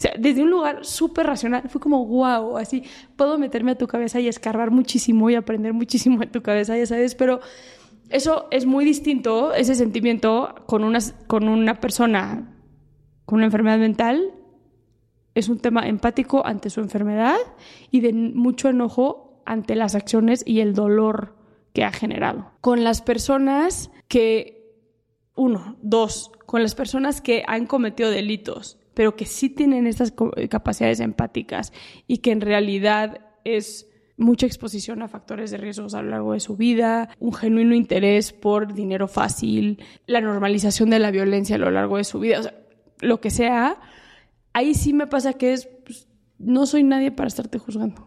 [0.00, 2.84] Sea, desde un lugar súper racional, fue como, wow, así,
[3.16, 6.86] puedo meterme a tu cabeza y escarbar muchísimo y aprender muchísimo de tu cabeza, ya
[6.86, 7.40] sabes, pero
[8.08, 12.56] eso es muy distinto, ese sentimiento, con una, con una persona
[13.30, 14.32] con una enfermedad mental,
[15.36, 17.36] es un tema empático ante su enfermedad
[17.92, 21.36] y de mucho enojo ante las acciones y el dolor
[21.72, 22.50] que ha generado.
[22.60, 24.74] Con las personas que,
[25.36, 30.30] uno, dos, con las personas que han cometido delitos, pero que sí tienen estas co-
[30.50, 31.72] capacidades empáticas
[32.06, 36.40] y que en realidad es mucha exposición a factores de riesgos a lo largo de
[36.40, 41.70] su vida, un genuino interés por dinero fácil, la normalización de la violencia a lo
[41.70, 42.54] largo de su vida, o sea,
[43.00, 43.80] lo que sea,
[44.52, 46.06] ahí sí me pasa que es, pues,
[46.38, 48.06] no soy nadie para estarte juzgando.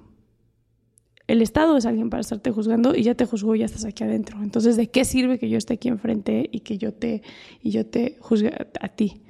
[1.26, 4.04] El Estado es alguien para estarte juzgando y ya te juzgó y ya estás aquí
[4.04, 4.44] adentro.
[4.44, 7.24] Entonces, ¿de qué sirve que yo esté aquí enfrente y que yo te,
[7.64, 9.24] y yo te juzgue a ti?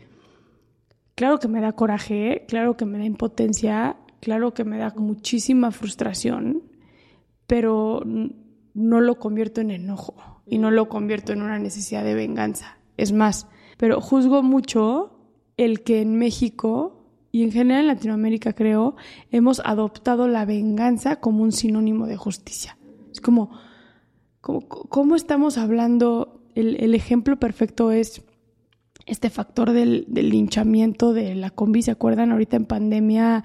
[1.15, 5.71] Claro que me da coraje, claro que me da impotencia, claro que me da muchísima
[5.71, 6.63] frustración,
[7.45, 8.01] pero
[8.73, 12.77] no lo convierto en enojo y no lo convierto en una necesidad de venganza.
[12.97, 13.47] Es más,
[13.77, 15.19] pero juzgo mucho
[15.57, 18.95] el que en México y en general en Latinoamérica creo,
[19.31, 22.77] hemos adoptado la venganza como un sinónimo de justicia.
[23.11, 23.51] Es como,
[24.41, 26.41] ¿cómo estamos hablando?
[26.53, 28.23] El ejemplo perfecto es
[29.05, 31.81] este factor del, del linchamiento de la combi.
[31.81, 33.43] ¿Se acuerdan ahorita en pandemia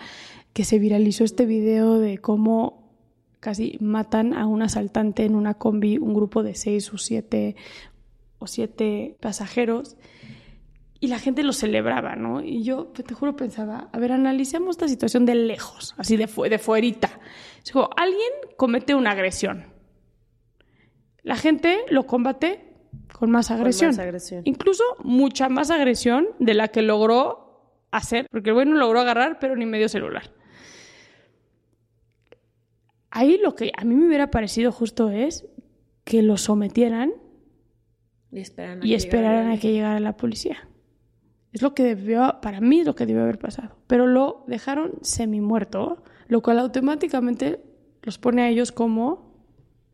[0.53, 2.93] que se viralizó este video de cómo
[3.41, 7.57] casi matan a un asaltante en una combi, un grupo de seis o siete
[8.39, 9.97] o siete pasajeros?
[11.01, 12.43] Y la gente lo celebraba, ¿no?
[12.43, 16.43] Y yo, te juro, pensaba, a ver, analicemos esta situación de lejos, así de, fu
[16.43, 17.21] de fuerita.
[17.73, 19.67] Como, alguien comete una agresión.
[21.23, 22.68] La gente lo combate
[23.13, 23.91] con más agresión.
[23.91, 24.43] más agresión.
[24.45, 27.49] Incluso mucha más agresión de la que logró
[27.91, 30.33] hacer, porque el güey no logró agarrar, pero ni medio celular.
[33.11, 35.47] Ahí lo que a mí me hubiera parecido justo es
[36.05, 37.13] que lo sometieran
[38.31, 40.69] Y esperan a y que esperaran llegara a que llegara la policía.
[41.53, 43.79] Es lo que debió, para mí es lo que debió haber pasado.
[43.87, 47.65] Pero lo dejaron semi muerto, lo cual automáticamente
[48.03, 49.28] los pone a ellos como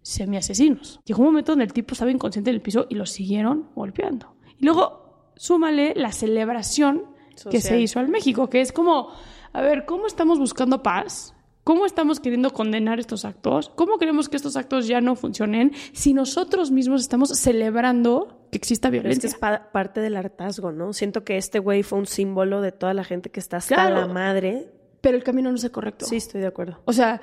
[0.05, 1.01] semi asesinos.
[1.07, 4.37] Llegó un momento donde el tipo estaba inconsciente en el piso y lo siguieron golpeando.
[4.59, 7.05] Y luego súmale la celebración
[7.51, 7.81] que se Social.
[7.81, 9.09] hizo al México, que es como,
[9.53, 11.35] a ver, ¿cómo estamos buscando paz?
[11.65, 13.71] ¿Cómo estamos queriendo condenar estos actos?
[13.75, 18.91] ¿Cómo queremos que estos actos ya no funcionen si nosotros mismos estamos celebrando que exista
[18.91, 19.29] Pero es que violencia?
[19.29, 20.93] es pa- parte del hartazgo, ¿no?
[20.93, 23.97] Siento que este güey fue un símbolo de toda la gente que está hasta Claro.
[24.01, 24.71] la madre.
[25.01, 26.05] Pero el camino no es el correcto.
[26.07, 26.81] Sí, estoy de acuerdo.
[26.85, 27.21] O sea,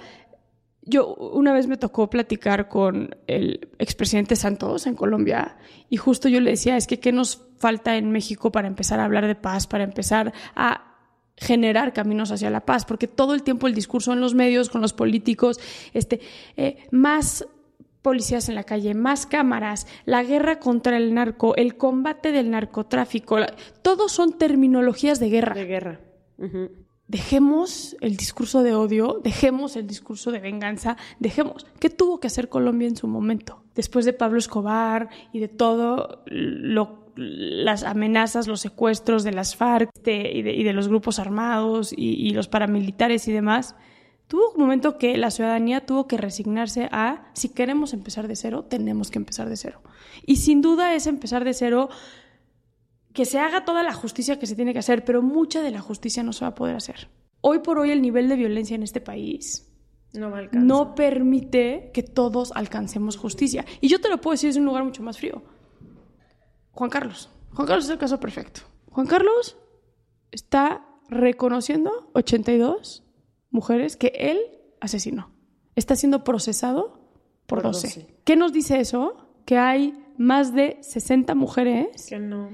[0.83, 5.57] yo una vez me tocó platicar con el expresidente Santos en Colombia
[5.89, 9.05] y justo yo le decía, es que ¿qué nos falta en México para empezar a
[9.05, 10.87] hablar de paz, para empezar a
[11.37, 12.85] generar caminos hacia la paz?
[12.85, 15.59] Porque todo el tiempo el discurso en los medios, con los políticos,
[15.93, 16.19] este,
[16.57, 17.45] eh, más
[18.01, 23.37] policías en la calle, más cámaras, la guerra contra el narco, el combate del narcotráfico,
[23.37, 25.53] la- todos son terminologías de guerra.
[25.53, 25.99] De guerra.
[27.11, 31.67] Dejemos el discurso de odio, dejemos el discurso de venganza, dejemos.
[31.77, 33.63] ¿Qué tuvo que hacer Colombia en su momento?
[33.75, 36.23] Después de Pablo Escobar y de todo
[37.17, 42.47] las amenazas, los secuestros de las FARC de- y, de, los grupos armados y los
[42.47, 43.75] paramilitares y demás,
[44.27, 48.63] tuvo un momento que la ciudadanía tuvo que resignarse a, si queremos empezar de cero,
[48.63, 49.81] tenemos que empezar de cero.
[50.25, 51.89] Y sin duda es empezar de cero
[53.13, 55.81] que se haga toda la justicia que se tiene que hacer, pero mucha de la
[55.81, 57.09] justicia no se va a poder hacer.
[57.41, 59.71] Hoy por hoy el nivel de violencia en este país
[60.53, 63.65] No permite que todos alcancemos justicia.
[63.79, 65.41] Y yo te lo puedo decir, es un lugar mucho más frío.
[66.71, 67.29] Juan Carlos.
[67.53, 68.61] Juan Carlos es el caso perfecto.
[68.89, 69.57] Juan Carlos
[70.31, 73.03] está reconociendo 82
[73.49, 74.39] mujeres que él
[74.79, 75.31] asesinó.
[75.75, 76.99] Está siendo procesado
[77.45, 77.87] por, Por 12.
[77.87, 78.15] 12.
[78.23, 79.15] ¿Qué nos dice eso?
[79.45, 82.49] Que hay más de 60 mujeres Que no.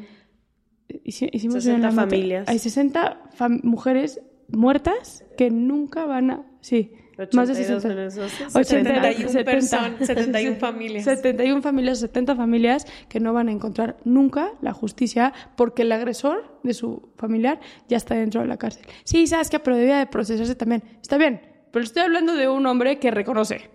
[0.90, 2.02] Hici- hicimos 60 bien la nota.
[2.02, 2.48] familias.
[2.48, 6.46] Hay 60 fam- mujeres muertas que nunca van a...
[6.62, 6.94] Sí,
[7.34, 7.96] más de 82 60.
[7.96, 9.44] menos 12, 71 70.
[9.52, 11.04] personas, 71 familias.
[11.04, 16.60] 71 familias, 70 familias que no van a encontrar nunca la justicia porque el agresor
[16.64, 18.86] de su familiar ya está dentro de la cárcel.
[19.04, 20.84] Sí, sabes que pero debía de procesarse también.
[21.02, 23.70] Está bien, pero estoy hablando de un hombre que reconoce.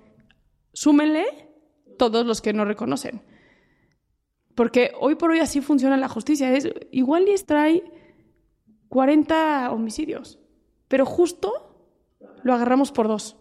[0.73, 1.25] Súmenle
[1.99, 3.23] todos los que no reconocen.
[4.63, 6.55] Porque hoy por hoy así funciona la justicia.
[6.55, 7.83] Es, igual y trae
[8.91, 10.39] 40 homicidios,
[10.87, 11.75] pero justo
[12.45, 13.37] lo agarramos por dos.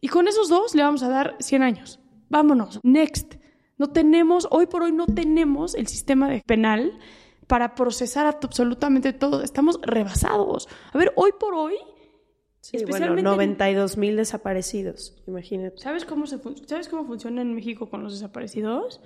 [0.00, 1.98] Y con esos dos le vamos a dar 100 años.
[2.28, 3.34] Vámonos, next.
[3.76, 6.96] No tenemos, hoy por hoy no tenemos el sistema de penal
[7.48, 9.42] para procesar absolutamente todo.
[9.42, 10.68] Estamos rebasados.
[10.92, 11.74] A ver, hoy por hoy,
[12.60, 13.22] Sí, bueno, especialmente...
[13.22, 15.78] 92 mil desaparecidos, imagínate.
[15.78, 19.00] ¿Sabes cómo, se ¿Sabes cómo funciona en México con los desaparecidos?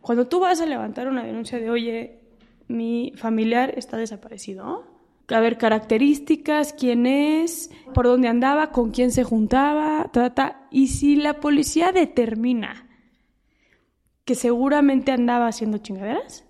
[0.00, 2.20] Cuando tú vas a levantar una denuncia de, oye,
[2.68, 4.84] mi familiar está desaparecido,
[5.28, 10.88] a ver, características, quién es, por dónde andaba, con quién se juntaba, ta, ta, y
[10.88, 12.88] si la policía determina
[14.24, 16.44] que seguramente andaba haciendo chingaderas,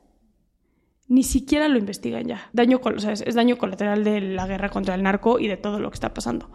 [1.08, 2.50] ni siquiera lo investigan ya.
[2.52, 5.90] Daño, o es daño colateral de la guerra contra el narco y de todo lo
[5.90, 6.50] que está pasando.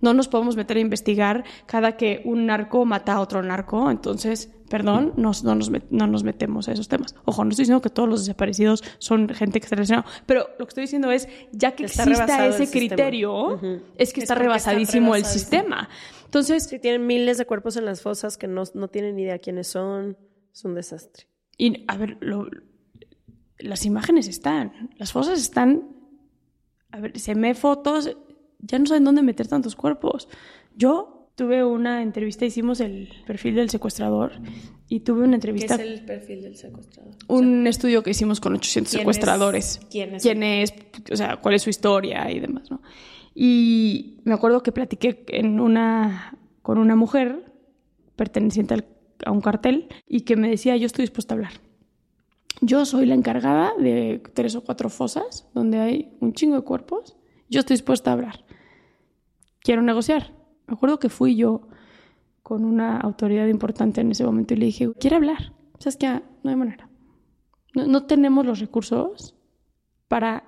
[0.00, 4.52] No nos podemos meter a investigar cada que un narco mata a otro narco, entonces,
[4.68, 7.14] perdón, nos- no, nos, met- no nos metemos a esos temas.
[7.24, 10.66] Ojo, no estoy diciendo que todos los desaparecidos son gente que está relacionada, pero lo
[10.66, 13.54] que estoy diciendo es, ya que Está exista ese criterio,
[13.96, 15.88] es que Es está rebasadísimo el sistema.
[16.24, 19.68] Entonces, Sí, tienen miles de cuerpos en las fosas que no, no tienen idea quiénes
[19.68, 20.16] son.
[20.52, 21.26] Es un desastre.
[21.56, 22.48] Y, a ver, lo-
[23.58, 25.88] las imágenes están, las fosas están.
[26.90, 28.16] A ver, se me fotos,
[28.60, 30.28] ya no saben dónde meter tantos cuerpos.
[30.76, 34.32] Yo tuve una entrevista, hicimos el perfil del secuestrador
[34.88, 37.14] y tuve una ¿Qué entrevista, es el perfil del secuestrador?
[37.28, 39.80] un estudio que hicimos con 800 ¿quién es- secuestradores.
[39.90, 40.22] quién es?
[40.22, 40.72] ¿Quién es?
[41.12, 42.80] O sea, cuál es su historia y demás, ¿no?
[43.34, 47.52] Y me acuerdo que platiqué en una, con una mujer
[48.14, 48.86] perteneciente al-
[49.26, 51.52] a un cartel y que me decía, yo estoy dispuesta a hablar.
[52.60, 57.16] Yo soy la encargada de tres o cuatro fosas donde hay un chingo de cuerpos.
[57.50, 58.43] Yo estoy dispuesta a hablar.
[59.64, 60.32] Quiero negociar.
[60.66, 61.62] Me acuerdo que fui yo
[62.42, 65.54] con una autoridad importante en ese momento y le dije, quiero hablar.
[65.78, 66.22] ¿Sabes qué?
[66.42, 66.88] No hay manera.
[67.74, 69.34] No, no tenemos los recursos
[70.06, 70.44] para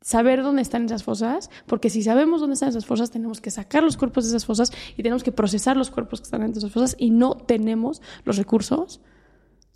[0.00, 3.82] saber dónde están esas fosas, porque si sabemos dónde están esas fosas, tenemos que sacar
[3.82, 6.66] los cuerpos de esas fosas y tenemos que procesar los cuerpos que están dentro de
[6.66, 9.00] esas fosas y no tenemos los recursos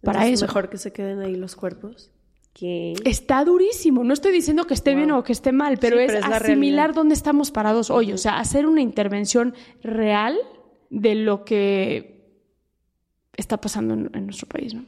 [0.03, 0.47] para Entonces, eso.
[0.47, 2.14] mejor que se queden ahí los cuerpos.
[2.55, 2.95] Que...
[3.05, 4.05] Está durísimo.
[4.05, 6.29] No estoy diciendo que esté bien o que esté mal, pero Sí, es pero es
[6.31, 8.13] la asimilar dónde estamos parados hoy.
[8.13, 10.39] O sea, hacer una intervención real
[10.89, 12.25] de lo que
[13.37, 14.87] está pasando en, en nuestro país, ¿no?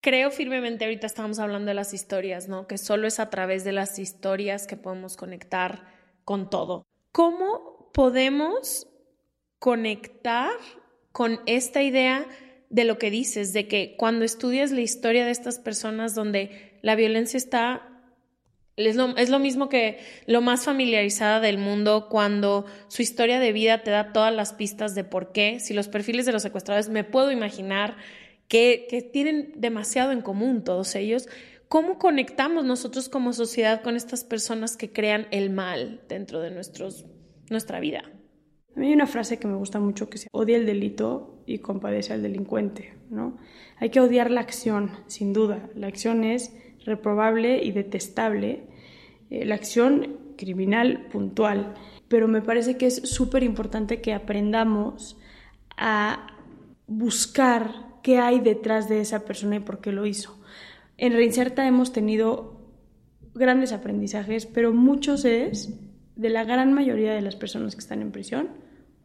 [0.00, 2.66] Creo firmemente, ahorita estábamos hablando de las historias, ¿no?
[2.66, 5.84] Que solo es a través de las historias que podemos conectar
[6.24, 6.86] con todo.
[7.12, 8.86] ¿Cómo podemos
[9.58, 10.52] conectar
[11.12, 12.26] con esta idea
[12.70, 16.94] de lo que dices, de que cuando estudias la historia de estas personas donde la
[16.94, 17.86] violencia está
[18.76, 23.52] es lo, es lo mismo que lo más familiarizada del mundo cuando su historia de
[23.52, 25.60] vida te da todas las pistas de por qué.
[25.60, 27.96] Si los perfiles de los secuestradores me puedo imaginar
[28.48, 31.28] que, que tienen demasiado en común todos ellos.
[31.68, 37.06] ¿Cómo conectamos nosotros como sociedad con estas personas que crean el mal dentro de nuestros,
[37.48, 38.02] nuestra vida?
[38.74, 41.58] A mí hay una frase que me gusta mucho que se odia el delito y
[41.58, 43.36] compadece al delincuente, ¿no?
[43.76, 45.70] Hay que odiar la acción, sin duda.
[45.76, 46.52] La acción es
[46.84, 48.64] reprobable y detestable.
[49.30, 51.74] Eh, la acción criminal puntual.
[52.08, 55.16] Pero me parece que es súper importante que aprendamos
[55.76, 56.26] a
[56.86, 60.40] buscar qué hay detrás de esa persona y por qué lo hizo.
[60.96, 62.60] En Reinserta hemos tenido
[63.34, 65.78] grandes aprendizajes, pero muchos es
[66.16, 68.48] de la gran mayoría de las personas que están en prisión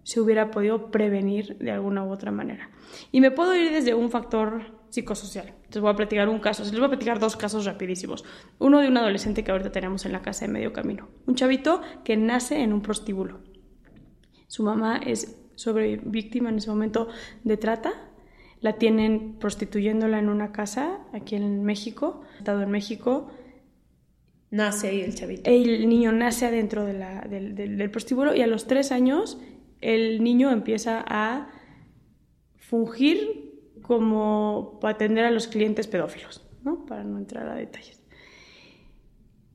[0.05, 2.69] se hubiera podido prevenir de alguna u otra manera.
[3.11, 5.53] Y me puedo ir desde un factor psicosocial.
[5.71, 8.23] Les voy a platicar un caso, les voy a platicar dos casos rapidísimos.
[8.59, 11.09] Uno de un adolescente que ahorita tenemos en la casa de medio camino.
[11.25, 13.41] Un chavito que nace en un prostíbulo.
[14.47, 17.07] Su mamá es sobre víctima en ese momento
[17.43, 17.93] de trata.
[18.61, 23.31] La tienen prostituyéndola en una casa aquí en México, estado en México.
[24.49, 25.49] Nace ahí el chavito.
[25.49, 29.37] El niño nace adentro de la, del, del, del prostíbulo y a los tres años
[29.81, 31.49] el niño empieza a
[32.57, 33.44] fungir
[33.85, 36.85] como para atender a los clientes pedófilos, ¿no?
[36.85, 38.01] para no entrar a detalles.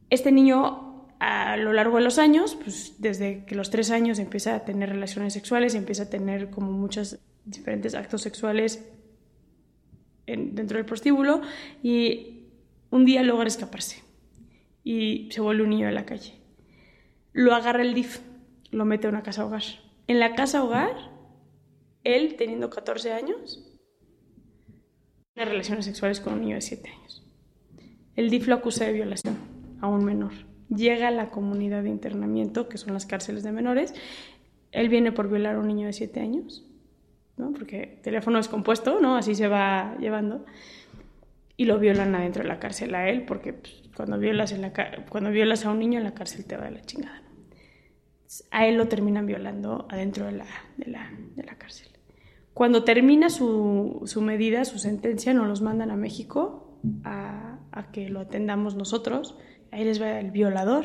[0.09, 4.55] Este niño a lo largo de los años, pues desde que los tres años empieza
[4.55, 8.89] a tener relaciones sexuales, empieza a tener como muchos diferentes actos sexuales
[10.27, 11.41] en, dentro del prostíbulo
[11.83, 12.45] y
[12.91, 14.03] un día logra escaparse
[14.85, 16.35] y se vuelve un niño de la calle.
[17.33, 18.21] Lo agarra el DIF,
[18.71, 19.63] lo mete a una casa hogar.
[20.07, 20.95] En la casa hogar,
[22.05, 23.70] él teniendo 14 años,
[25.35, 27.23] tiene relaciones sexuales con un niño de 7 años.
[28.17, 29.39] El DIF lo acusa de violación
[29.81, 30.33] a un menor.
[30.69, 33.95] Llega a la comunidad de internamiento, que son las cárceles de menores.
[34.73, 36.65] Él viene por violar a un niño de 7 años,
[37.37, 37.53] ¿no?
[37.53, 39.17] porque teléfono descompuesto, ¿no?
[39.17, 40.45] así se va llevando.
[41.57, 44.73] Y lo violan adentro de la cárcel a él, porque pues, cuando, violas en la,
[45.09, 47.21] cuando violas a un niño en la cárcel te va de la chingada.
[47.21, 47.31] ¿no?
[48.51, 51.89] A él lo terminan violando adentro de la, de la, de la cárcel.
[52.61, 58.11] Cuando termina su, su, medida, su sentencia, nos los mandan a México a, a, que
[58.11, 59.35] lo atendamos nosotros.
[59.71, 60.85] Ahí les va el violador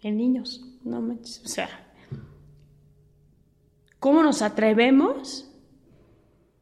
[0.00, 0.78] en niños.
[0.84, 1.42] No manches.
[1.44, 1.68] O sea,
[3.98, 5.52] ¿cómo nos atrevemos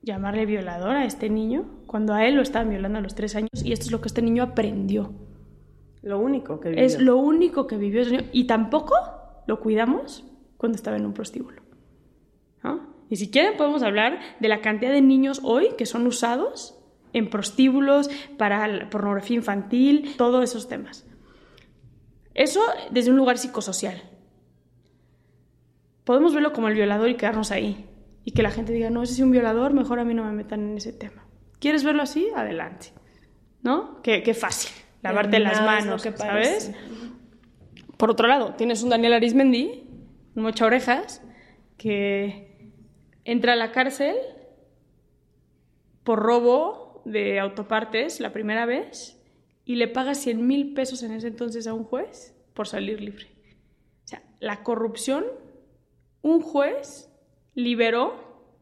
[0.02, 3.36] a llamarle violador a este niño cuando a él lo estaban violando a los tres
[3.36, 3.50] años?
[3.62, 5.12] Y esto es lo que este niño aprendió.
[6.00, 6.82] Lo único que vivió.
[6.82, 8.30] Es lo único que vivió ese niño.
[8.32, 8.94] Y tampoco
[9.46, 10.24] lo cuidamos
[10.56, 11.63] cuando estaba en un prostíbulo.
[13.04, 13.08] ¿No?
[13.10, 16.78] Y si quieren podemos hablar de la cantidad de niños hoy que son usados
[17.14, 21.06] en prostíbulos, para la pornografía infantil, todos esos temas.
[22.34, 24.02] Eso desde un lugar psicosocial.
[26.02, 27.86] Podemos verlo como el violador y quedarnos ahí.
[28.24, 30.32] Y que la gente diga, no, ese es un violador, mejor a mí no me
[30.32, 31.24] metan en ese tema.
[31.60, 32.28] ¿Quieres verlo así?
[32.34, 32.88] Adelante.
[33.62, 34.02] ¿No?
[34.02, 34.72] Qué, qué fácil.
[35.02, 36.72] Lavarte las manos, ¿sabes?
[37.96, 39.88] Por otro lado, tienes un Daniel Arismendi,
[40.34, 41.22] un mocha orejas,
[41.76, 42.53] que
[43.24, 44.16] entra a la cárcel
[46.02, 49.20] por robo de autopartes la primera vez
[49.64, 53.26] y le paga 100 mil pesos en ese entonces a un juez por salir libre.
[54.04, 55.24] O sea, la corrupción,
[56.22, 57.10] un juez
[57.54, 58.52] liberó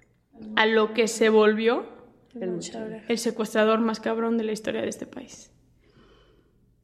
[0.57, 1.87] a lo que se volvió
[2.35, 2.61] El,
[3.09, 5.53] el secuestrador más cabrón de la historia de este país.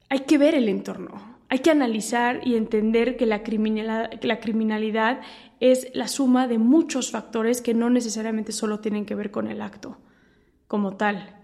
[0.08, 1.37] Hay que ver el entorno.
[1.48, 5.20] Hay que analizar y entender que la, criminalidad, que la, criminalidad,
[5.60, 9.62] es la suma de muchos factores que no necesariamente solo tienen que ver con el
[9.62, 9.98] acto
[10.66, 11.34] como tal.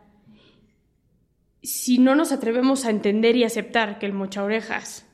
[1.62, 5.06] Si no nos atrevemos a entender y aceptar que el mocha orejas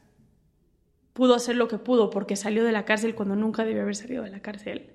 [1.12, 4.24] pudo hacer lo que pudo porque salió de la cárcel cuando nunca debió haber salido
[4.24, 4.90] de la cárcel,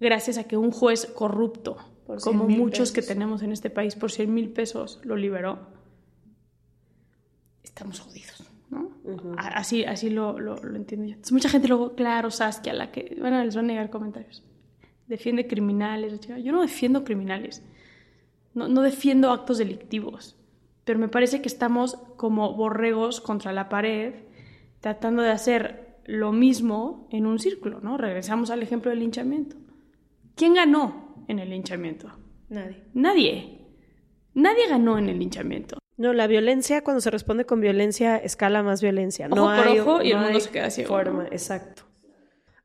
[0.00, 1.76] gracias a que un juez corrupto,
[2.24, 2.92] como muchos pesos.
[2.92, 5.68] que tenemos en este país, por 100 mil pesos lo liberó,
[7.62, 8.90] estamos jodidos, ¿no?
[9.04, 9.34] Uh -huh.
[9.36, 11.12] Así, así lo, lo, lo, entiendo yo.
[11.12, 14.42] Entonces, mucha gente luego, claro, Saskia, la que, bueno, les van a negar comentarios.
[15.06, 16.20] Defiende criminales.
[16.20, 17.62] Yo no defiendo criminales.
[18.54, 20.36] No, no defiendo actos delictivos.
[20.84, 24.14] Pero me parece que estamos como borregos contra la pared,
[24.80, 27.96] tratando de hacer lo mismo en un círculo, ¿no?
[27.96, 29.56] Regresamos al ejemplo del linchamiento.
[30.34, 32.10] ¿Quién ganó en el linchamiento?
[32.48, 32.82] Nadie.
[32.94, 33.58] Nadie.
[34.34, 35.81] Nadie ganó en el linchamiento.
[35.96, 39.26] No, la violencia, cuando se responde con violencia, escala más violencia.
[39.26, 40.88] Ojo no por hay, ojo y el no mundo hay se queda ciego.
[40.88, 41.82] Forma, exacto.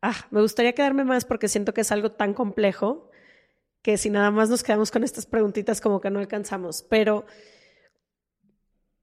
[0.01, 3.09] Ah, me gustaría quedarme más porque siento que es algo tan complejo
[3.81, 6.83] que si nada más nos quedamos con estas preguntitas como que no alcanzamos.
[6.83, 7.25] Pero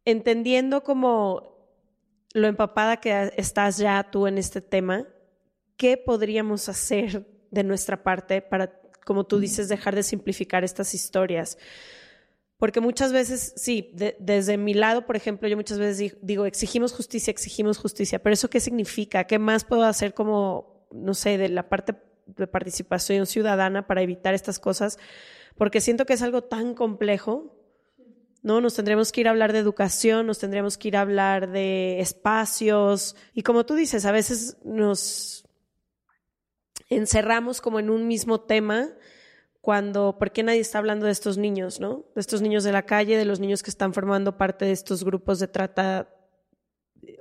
[0.04, 1.54] entendiendo como
[2.32, 5.06] lo empapada que estás ya tú en este tema,
[5.76, 11.58] ¿qué podríamos hacer de nuestra parte para, como tú dices, dejar de simplificar estas historias?
[12.64, 16.94] Porque muchas veces, sí, de, desde mi lado, por ejemplo, yo muchas veces digo, exigimos
[16.94, 19.24] justicia, exigimos justicia, pero ¿eso qué significa?
[19.24, 21.94] ¿Qué más puedo hacer como, no sé, de la parte
[22.24, 24.98] de participación ciudadana para evitar estas cosas?
[25.58, 27.54] Porque siento que es algo tan complejo,
[28.40, 28.62] ¿no?
[28.62, 32.00] Nos tendremos que ir a hablar de educación, nos tendríamos que ir a hablar de
[32.00, 35.44] espacios, y como tú dices, a veces nos
[36.88, 38.88] encerramos como en un mismo tema
[39.64, 42.04] cuando, ¿por qué nadie está hablando de estos niños, no?
[42.14, 45.04] De estos niños de la calle, de los niños que están formando parte de estos
[45.04, 46.10] grupos de trata.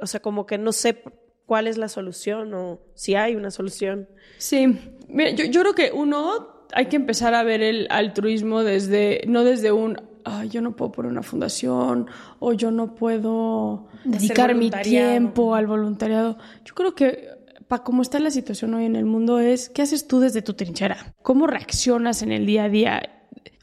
[0.01, 1.01] O sea, como que no sé
[1.45, 4.09] cuál es la solución o si hay una solución.
[4.39, 4.77] Sí,
[5.07, 9.45] Mira, yo, yo creo que uno hay que empezar a ver el altruismo desde, no
[9.45, 12.07] desde un, "Ay, yo no puedo poner una fundación
[12.39, 16.37] o yo no puedo dedicar mi tiempo al voluntariado.
[16.65, 17.29] Yo creo que
[17.67, 20.53] para cómo está la situación hoy en el mundo es, ¿qué haces tú desde tu
[20.53, 21.15] trinchera?
[21.21, 23.01] ¿Cómo reaccionas en el día a día?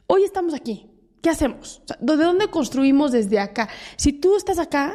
[0.07, 0.86] Hoy estamos aquí.
[1.22, 1.82] ¿Qué hacemos?
[1.84, 3.68] O sea, ¿De dónde construimos desde acá?
[3.96, 4.94] Si tú estás acá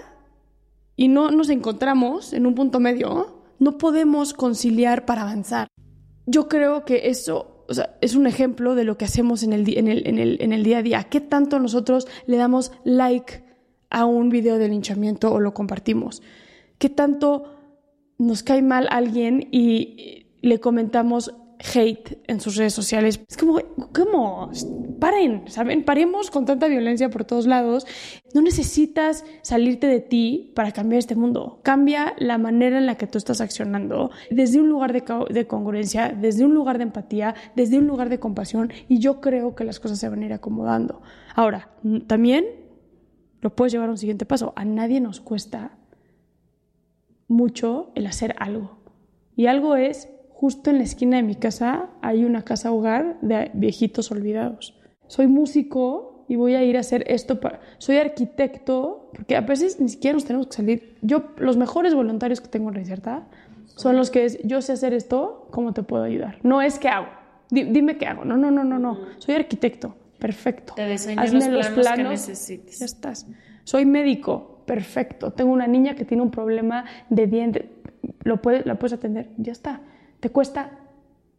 [0.95, 5.67] y no nos encontramos en un punto medio, no podemos conciliar para avanzar.
[6.25, 9.77] Yo creo que eso o sea, es un ejemplo de lo que hacemos en el,
[9.77, 11.03] en, el, en, el, en el día a día.
[11.03, 13.43] ¿Qué tanto nosotros le damos like
[13.89, 16.21] a un video de linchamiento o lo compartimos?
[16.77, 17.55] ¿Qué tanto
[18.17, 21.33] nos cae mal alguien y le comentamos
[21.73, 23.21] hate en sus redes sociales?
[23.27, 23.59] Es como,
[23.93, 24.51] ¿cómo?
[24.99, 25.83] Paren, ¿saben?
[25.83, 27.85] Paremos con tanta violencia por todos lados.
[28.33, 31.59] No necesitas salirte de ti para cambiar este mundo.
[31.63, 36.09] Cambia la manera en la que tú estás accionando desde un lugar de, de congruencia,
[36.09, 39.79] desde un lugar de empatía, desde un lugar de compasión y yo creo que las
[39.79, 41.01] cosas se van a ir acomodando.
[41.35, 41.69] Ahora,
[42.07, 42.45] también
[43.41, 44.53] lo puedes llevar a un siguiente paso.
[44.55, 45.77] A nadie nos cuesta
[47.27, 48.77] mucho el hacer algo.
[49.35, 53.51] Y algo es, justo en la esquina de mi casa hay una casa hogar de
[53.53, 54.79] viejitos olvidados.
[55.07, 57.59] Soy músico y voy a ir a hacer esto para...
[57.77, 60.97] Soy arquitecto, porque a veces ni siquiera nos tenemos que salir.
[61.01, 63.27] Yo, los mejores voluntarios que tengo en Recerta
[63.65, 66.39] son los que es, yo sé hacer esto, ¿cómo te puedo ayudar?
[66.43, 67.07] No es qué hago.
[67.49, 68.25] Di- dime qué hago.
[68.25, 68.97] No, no, no, no, no.
[69.19, 69.95] Soy arquitecto.
[70.17, 70.73] Perfecto.
[70.75, 72.79] Te diseño Hazme los planos que necesites.
[72.79, 73.27] Ya estás.
[73.65, 74.54] Soy médico.
[74.65, 75.31] Perfecto.
[75.31, 77.71] Tengo una niña que tiene un problema de diente.
[78.23, 79.31] Lo puedes, la puedes atender.
[79.37, 79.81] Ya está.
[80.19, 80.71] Te cuesta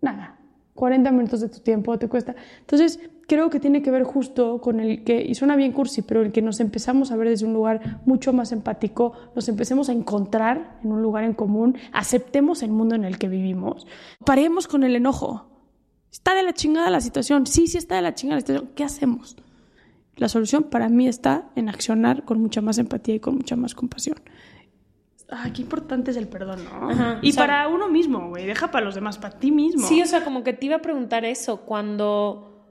[0.01, 0.39] nada.
[0.75, 2.37] 40 minutos de tu tiempo te cuesta.
[2.61, 6.23] Entonces, creo que tiene que ver justo con el que, y suena bien cursi, pero
[6.23, 9.93] el que nos empezamos a ver desde un lugar mucho más empático, nos empecemos a
[9.93, 13.87] encontrar en un lugar en común, aceptemos el mundo en el que vivimos,
[14.25, 15.49] paremos con el enojo.
[16.13, 17.47] Está de la chingada la situación.
[17.47, 18.71] Sí, sí está de la chingada la situación.
[18.75, 19.37] ¿Qué hacemos?
[20.17, 23.75] La solución para mí está en accionar con mucha más empatía y con mucha más
[23.75, 24.17] compasión.
[25.29, 26.91] Ah, qué importante es el perdón, ¿no?
[26.91, 28.47] Ajá, y o sea- para uno mismo, güey.
[28.47, 29.87] Deja para los demás, para ti mismo.
[29.87, 32.65] Sí, o sea, como que te iba a preguntar eso, cuando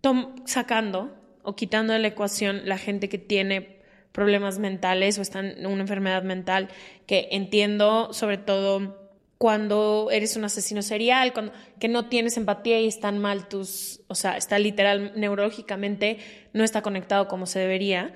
[0.00, 3.80] tom- sacando o quitando de la ecuación la gente que tiene
[4.12, 6.68] problemas mentales o está en una enfermedad mental,
[7.06, 9.05] que entiendo sobre todo
[9.38, 14.14] cuando eres un asesino serial, cuando que no tienes empatía y están mal tus, o
[14.14, 16.18] sea, está literal neurológicamente
[16.52, 18.14] no está conectado como se debería.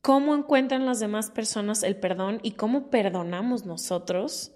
[0.00, 4.52] ¿Cómo encuentran las demás personas el perdón y cómo perdonamos nosotros?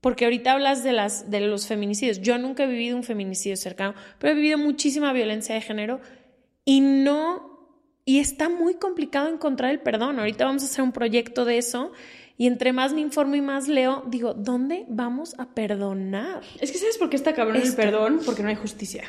[0.00, 2.20] Porque ahorita hablas de, las, de los feminicidios.
[2.20, 6.00] Yo nunca he vivido un feminicidio cercano, pero he vivido muchísima violencia de género
[6.64, 7.68] y no,
[8.04, 10.18] y está muy complicado encontrar el perdón.
[10.18, 11.92] Ahorita vamos a hacer un proyecto de eso
[12.38, 16.42] y entre más me informo y más leo, digo, ¿dónde vamos a perdonar?
[16.60, 18.20] Es que ¿sabes por qué está cabrón el perdón?
[18.24, 19.04] Porque no hay justicia.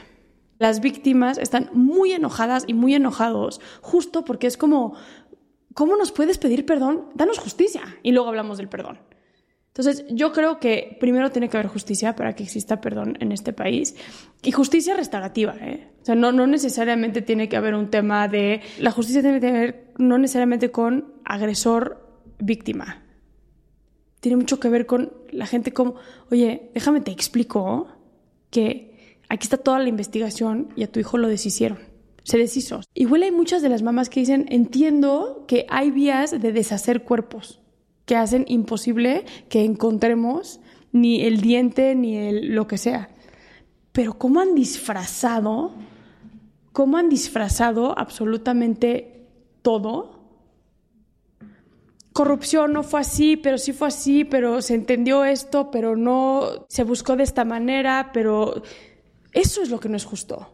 [0.60, 4.96] Las víctimas están muy enojadas y muy enojados, justo porque es como,
[5.74, 7.10] ¿cómo nos puedes pedir perdón?
[7.16, 7.82] Danos justicia.
[8.02, 9.00] Y luego hablamos del perdón.
[9.68, 13.54] Entonces, yo creo que primero tiene que haber justicia para que exista perdón en este
[13.54, 13.96] país.
[14.42, 15.92] Y justicia restaurativa, ¿eh?
[16.02, 18.62] O sea, no, no necesariamente tiene que haber un tema de...
[18.80, 23.04] La justicia tiene que ver no necesariamente con agresor-víctima.
[24.20, 25.96] Tiene mucho que ver con la gente como,
[26.32, 27.88] oye, déjame te explico
[28.50, 31.80] que aquí está toda la investigación y a tu hijo lo deshicieron.
[32.24, 32.82] Se deshizo.
[32.94, 37.62] Igual hay muchas de las mamás que dicen, entiendo que hay vías de deshacer cuerpos
[38.06, 40.60] que hacen imposible que encontremos
[40.92, 43.10] ni el diente ni el lo que sea.
[43.92, 45.74] Pero cómo han disfrazado,
[46.72, 49.26] cómo han disfrazado absolutamente
[49.62, 50.17] todo.
[52.18, 56.82] Corrupción no fue así, pero sí fue así, pero se entendió esto, pero no se
[56.82, 58.64] buscó de esta manera, pero
[59.34, 60.50] eso es lo que no es justo.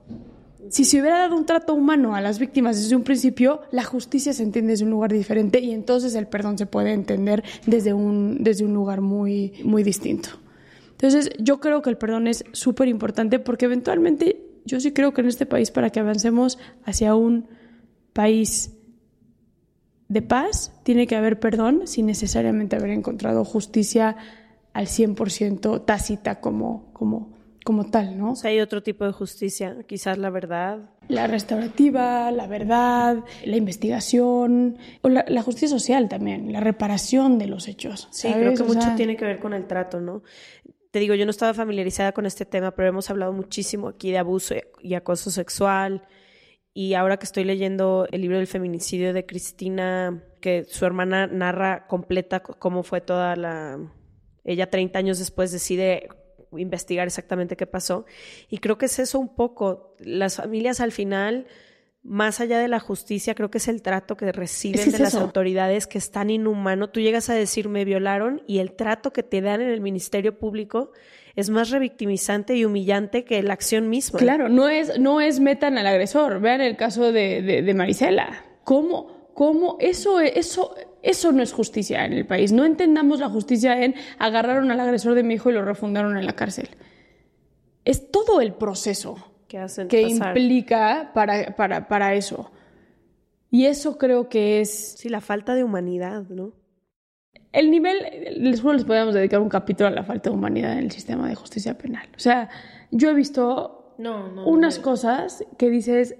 [0.67, 4.33] Si se hubiera dado un trato humano a las víctimas desde un principio, la justicia
[4.33, 8.43] se entiende desde un lugar diferente y entonces el perdón se puede entender desde un,
[8.43, 10.31] desde un lugar muy, muy distinto.
[10.91, 15.21] Entonces, yo creo que el perdón es súper importante porque eventualmente yo sí creo que
[15.21, 17.47] en este país, para que avancemos hacia un
[18.11, 18.73] país
[20.13, 24.15] de paz, tiene que haber perdón sin necesariamente haber encontrado justicia
[24.73, 27.33] al 100% tácita como, como,
[27.65, 28.31] como tal, ¿no?
[28.31, 30.89] O sea, hay otro tipo de justicia, quizás la verdad.
[31.07, 37.47] La restaurativa, la verdad, la investigación, o la, la justicia social también, la reparación de
[37.47, 38.07] los hechos.
[38.11, 38.37] Sí, ¿sabes?
[38.37, 40.21] creo que O mucho sea, tiene que ver con el trato, ¿no?
[40.93, 44.19] te digo, yo no estaba familiarizada con este tema, pero hemos hablado muchísimo aquí de
[44.19, 46.03] abuso y acoso sexual.
[46.73, 51.87] Y ahora que estoy leyendo el libro del feminicidio de Cristina, que su hermana narra
[51.87, 53.79] completa cómo fue toda la...
[54.43, 56.09] Ella 30 años después decide
[56.57, 58.05] investigar exactamente qué pasó.
[58.49, 59.95] Y creo que es eso un poco.
[59.99, 61.47] Las familias al final
[62.03, 65.87] más allá de la justicia, creo que es el trato que reciben de las autoridades
[65.87, 66.89] que es tan inhumano.
[66.89, 70.37] Tú llegas a decir me violaron y el trato que te dan en el Ministerio
[70.37, 70.91] Público
[71.35, 74.19] es más revictimizante y humillante que la acción misma.
[74.19, 76.39] Claro, no es, no es metan al agresor.
[76.39, 78.45] Vean el caso de, de, Marisela.
[78.63, 79.31] ¿Cómo?
[79.33, 79.77] ¿Cómo?
[79.79, 82.51] Eso, eso, eso no es justicia en el país.
[82.51, 86.25] No entendamos la justicia en agarraron al agresor de mi hijo y lo refundaron en
[86.25, 86.69] la cárcel.
[87.83, 92.51] Es todo el proceso que, implica para, para, para eso.
[93.49, 94.95] Y eso creo que es...
[94.97, 96.53] Sí, la falta de humanidad, ¿no?
[97.51, 97.97] El nivel,
[98.39, 101.35] después les podemos dedicar un capítulo a la falta de humanidad en el sistema de
[101.35, 102.07] justicia penal.
[102.15, 102.49] O sea,
[102.89, 106.15] yo he visto unas cosas que dices,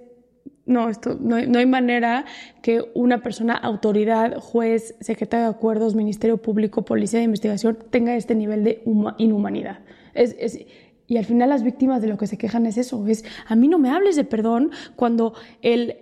[0.64, 2.24] no, esto, no, no, hay manera
[2.62, 8.34] que una persona, autoridad, juez, secretario de acuerdos, Ministerio Público, Policía de Investigación, tenga este
[8.36, 8.82] nivel de
[9.18, 9.80] inhumanidad.
[10.14, 10.58] Es, es,
[11.06, 13.68] y al final las víctimas de lo que se quejan es eso, es a mí
[13.68, 15.96] no me hables de perdón cuando el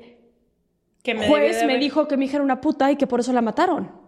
[1.26, 4.01] juez me dijo que mi hija era una puta y que por eso la mataron.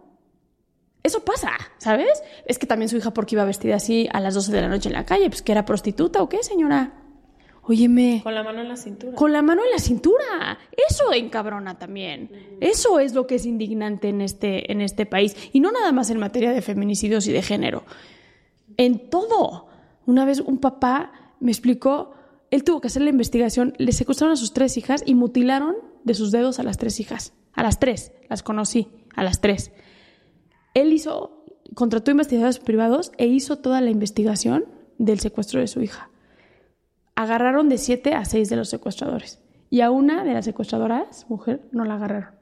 [1.05, 2.23] Eso pasa, ¿sabes?
[2.47, 4.89] Es que también su hija porque iba vestida así a las 12 de la noche
[4.89, 6.93] en la calle, pues que era prostituta o qué, señora.
[7.61, 8.21] Óyeme.
[8.23, 9.15] Con la mano en la cintura.
[9.15, 10.57] Con la mano en la cintura.
[10.89, 12.57] Eso encabrona también.
[12.59, 15.35] Eso es lo que es indignante en este, en este país.
[15.53, 17.83] Y no nada más en materia de feminicidios y de género.
[18.75, 19.67] En todo.
[20.07, 22.13] Una vez un papá me explicó,
[22.49, 26.15] él tuvo que hacer la investigación, le secuestraron a sus tres hijas y mutilaron de
[26.15, 27.33] sus dedos a las tres hijas.
[27.53, 29.71] A las tres, las conocí, a las tres.
[30.75, 34.65] Él hizo, contrató investigadores privados e hizo toda la investigación
[34.99, 36.11] del secuestro de su hija.
[37.15, 39.41] Agarraron de siete a seis de los secuestradores.
[39.71, 42.35] Y a una de las secuestradoras, mujer, no la agarraron.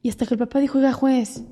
[0.00, 1.44] Y hasta que el papá dijo, oiga, juez,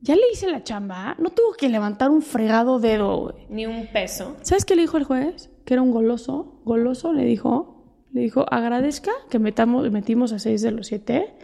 [0.00, 4.36] ya le hice la chamba, no tuvo que levantar un fregado dedo, Ni un peso.
[4.42, 5.50] ¿Sabes qué le dijo el juez?
[5.64, 6.60] Que era un goloso.
[6.64, 7.74] Goloso le dijo,
[8.12, 11.34] le dijo, agradezca que metamos, metimos a seis de los siete.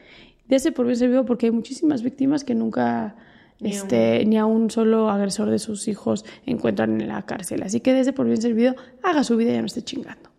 [0.47, 3.17] Dese por bien servido porque hay muchísimas víctimas que nunca,
[3.63, 7.63] este, ni a un solo agresor de sus hijos encuentran en la cárcel.
[7.63, 10.31] Así que dese por bien servido, haga su vida y ya no esté chingando.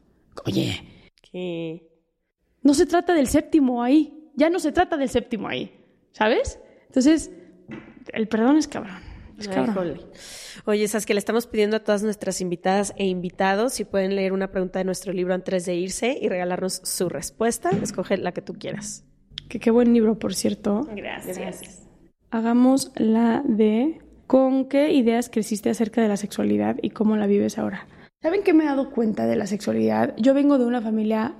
[0.45, 0.81] Oye.
[1.31, 1.87] ¿Qué?
[2.63, 4.31] No se trata del séptimo ahí.
[4.35, 5.71] Ya no se trata del séptimo ahí.
[6.11, 6.59] ¿Sabes?
[6.87, 7.31] Entonces
[8.13, 8.99] el perdón es cabrón.
[9.39, 9.99] Es cabrón.
[10.65, 14.33] Oye, esas que le estamos pidiendo a todas nuestras invitadas e invitados si pueden leer
[14.33, 17.71] una pregunta de nuestro libro antes de irse y regalarnos su respuesta.
[17.81, 19.03] Escoge la que tú quieras.
[19.49, 20.87] Que qué buen libro, por cierto.
[20.95, 21.80] Gracias.
[22.31, 27.57] Hagamos la de ¿con qué ideas creciste acerca de la sexualidad y cómo la vives
[27.57, 27.87] ahora?
[28.21, 30.15] ¿Saben qué me he dado cuenta de la sexualidad?
[30.17, 31.35] Yo vengo de una familia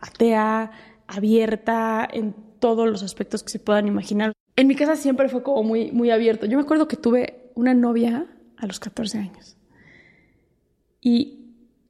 [0.00, 0.70] atea,
[1.06, 5.62] abierta en todos los aspectos que se puedan imaginar en mi casa siempre fue como
[5.62, 6.46] muy, muy abierto.
[6.46, 8.26] Yo me acuerdo que tuve una novia
[8.56, 9.56] a los 14 años.
[11.00, 11.40] Y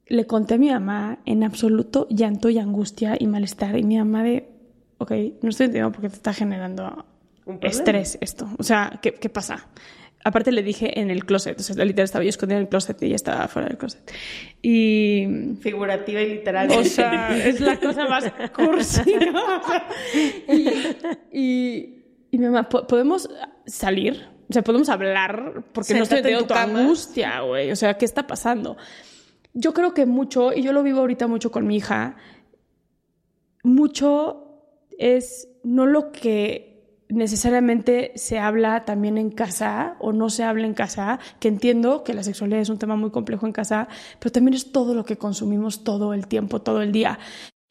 [0.07, 3.77] le conté a mi mamá en absoluto llanto y angustia y malestar.
[3.77, 4.49] Y mi mamá de,
[4.97, 7.05] ok, no estoy entendiendo por qué te está generando
[7.61, 8.47] estrés esto.
[8.57, 9.67] O sea, ¿qué, ¿qué, pasa?
[10.23, 13.01] Aparte le dije en el closet, o sea, literal estaba yo escondida en el closet
[13.03, 14.11] y ella estaba fuera del closet.
[14.61, 15.57] Y...
[15.61, 16.71] Figurativa y literal.
[16.71, 19.15] O sea, es la cosa más cursi,
[21.31, 23.29] y y mi mamá, ¿podemos
[23.65, 24.27] salir?
[24.49, 27.71] O sea, podemos hablar porque no estoy de tu angustia, güey.
[27.71, 28.75] O sea, ¿qué está pasando?
[29.53, 32.17] Yo creo que mucho, y yo lo vivo ahorita mucho con mi hija,
[33.63, 34.59] mucho
[34.99, 36.74] es no lo que
[37.09, 42.13] necesariamente se habla también en casa o no se habla en casa, que entiendo que
[42.13, 43.87] la sexualidad es un tema muy complejo en casa,
[44.19, 47.19] pero también es todo lo que consumimos todo el tiempo, todo el día.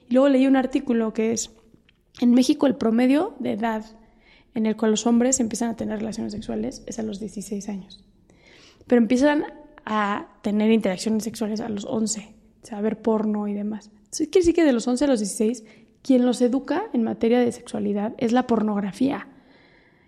[0.08, 1.50] Y luego leí un artículo que es,
[2.20, 3.84] en México el promedio de edad
[4.54, 8.04] en el cual los hombres empiezan a tener relaciones sexuales es a los 16 años.
[8.86, 9.44] Pero empiezan
[9.84, 13.90] a tener interacciones sexuales a los 11, o sea, a ver porno y demás.
[14.10, 15.64] Quiere decir que de los 11 a los 16,
[16.04, 19.26] quien los educa en materia de sexualidad es la pornografía.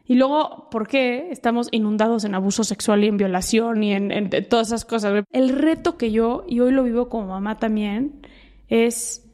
[0.05, 4.69] Y luego, ¿por qué estamos inundados en abuso sexual y en violación y en, todas
[4.69, 5.25] esas cosas?
[5.33, 8.21] El reto que yo, y hoy lo vivo como mamá también,
[8.69, 9.27] es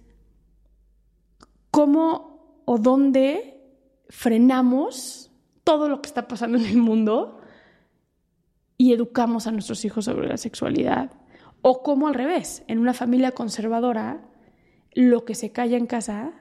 [1.72, 3.60] cómo o dónde
[4.08, 5.32] frenamos
[5.64, 7.40] todo lo que está pasando en el mundo
[8.78, 11.10] y educamos a nuestros hijos sobre la sexualidad.
[11.60, 14.22] O como al revés, en una familia conservadora,
[14.94, 16.38] lo que se calla en casa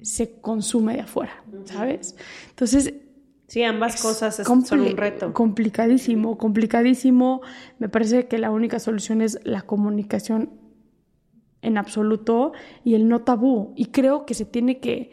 [0.00, 2.16] se consume de afuera, ¿sabes?
[2.50, 2.94] Entonces...
[3.46, 5.32] Sí, ambas cosas es, son un reto.
[5.32, 7.42] Complicadísimo, complicadísimo.
[7.78, 10.50] Me parece que la única solución es la comunicación
[11.62, 12.52] en absoluto
[12.84, 13.72] y el no tabú.
[13.76, 15.12] Y creo que se tiene que...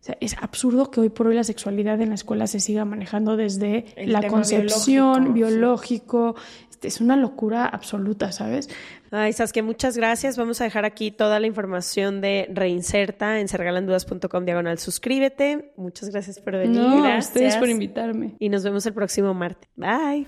[0.00, 2.84] O sea, es absurdo que hoy por hoy la sexualidad en la escuela se siga
[2.84, 6.34] manejando desde la concepción, biológico.
[6.70, 8.68] Este, es una locura absoluta, ¿sabes?
[9.14, 10.38] Ay, que muchas gracias.
[10.38, 15.74] Vamos a dejar aquí toda la información de Reinserta en sergalandudas.com diagonal suscríbete.
[15.76, 16.80] Muchas gracias por venir.
[16.80, 17.26] No, gracias.
[17.26, 18.36] ustedes por invitarme.
[18.38, 19.68] Y nos vemos el próximo martes.
[19.76, 20.26] Bye.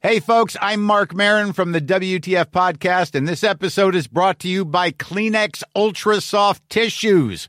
[0.00, 4.48] Hey, folks, I'm Mark Marin from the WTF Podcast, and this episode is brought to
[4.48, 7.48] you by Kleenex Ultra Soft Tissues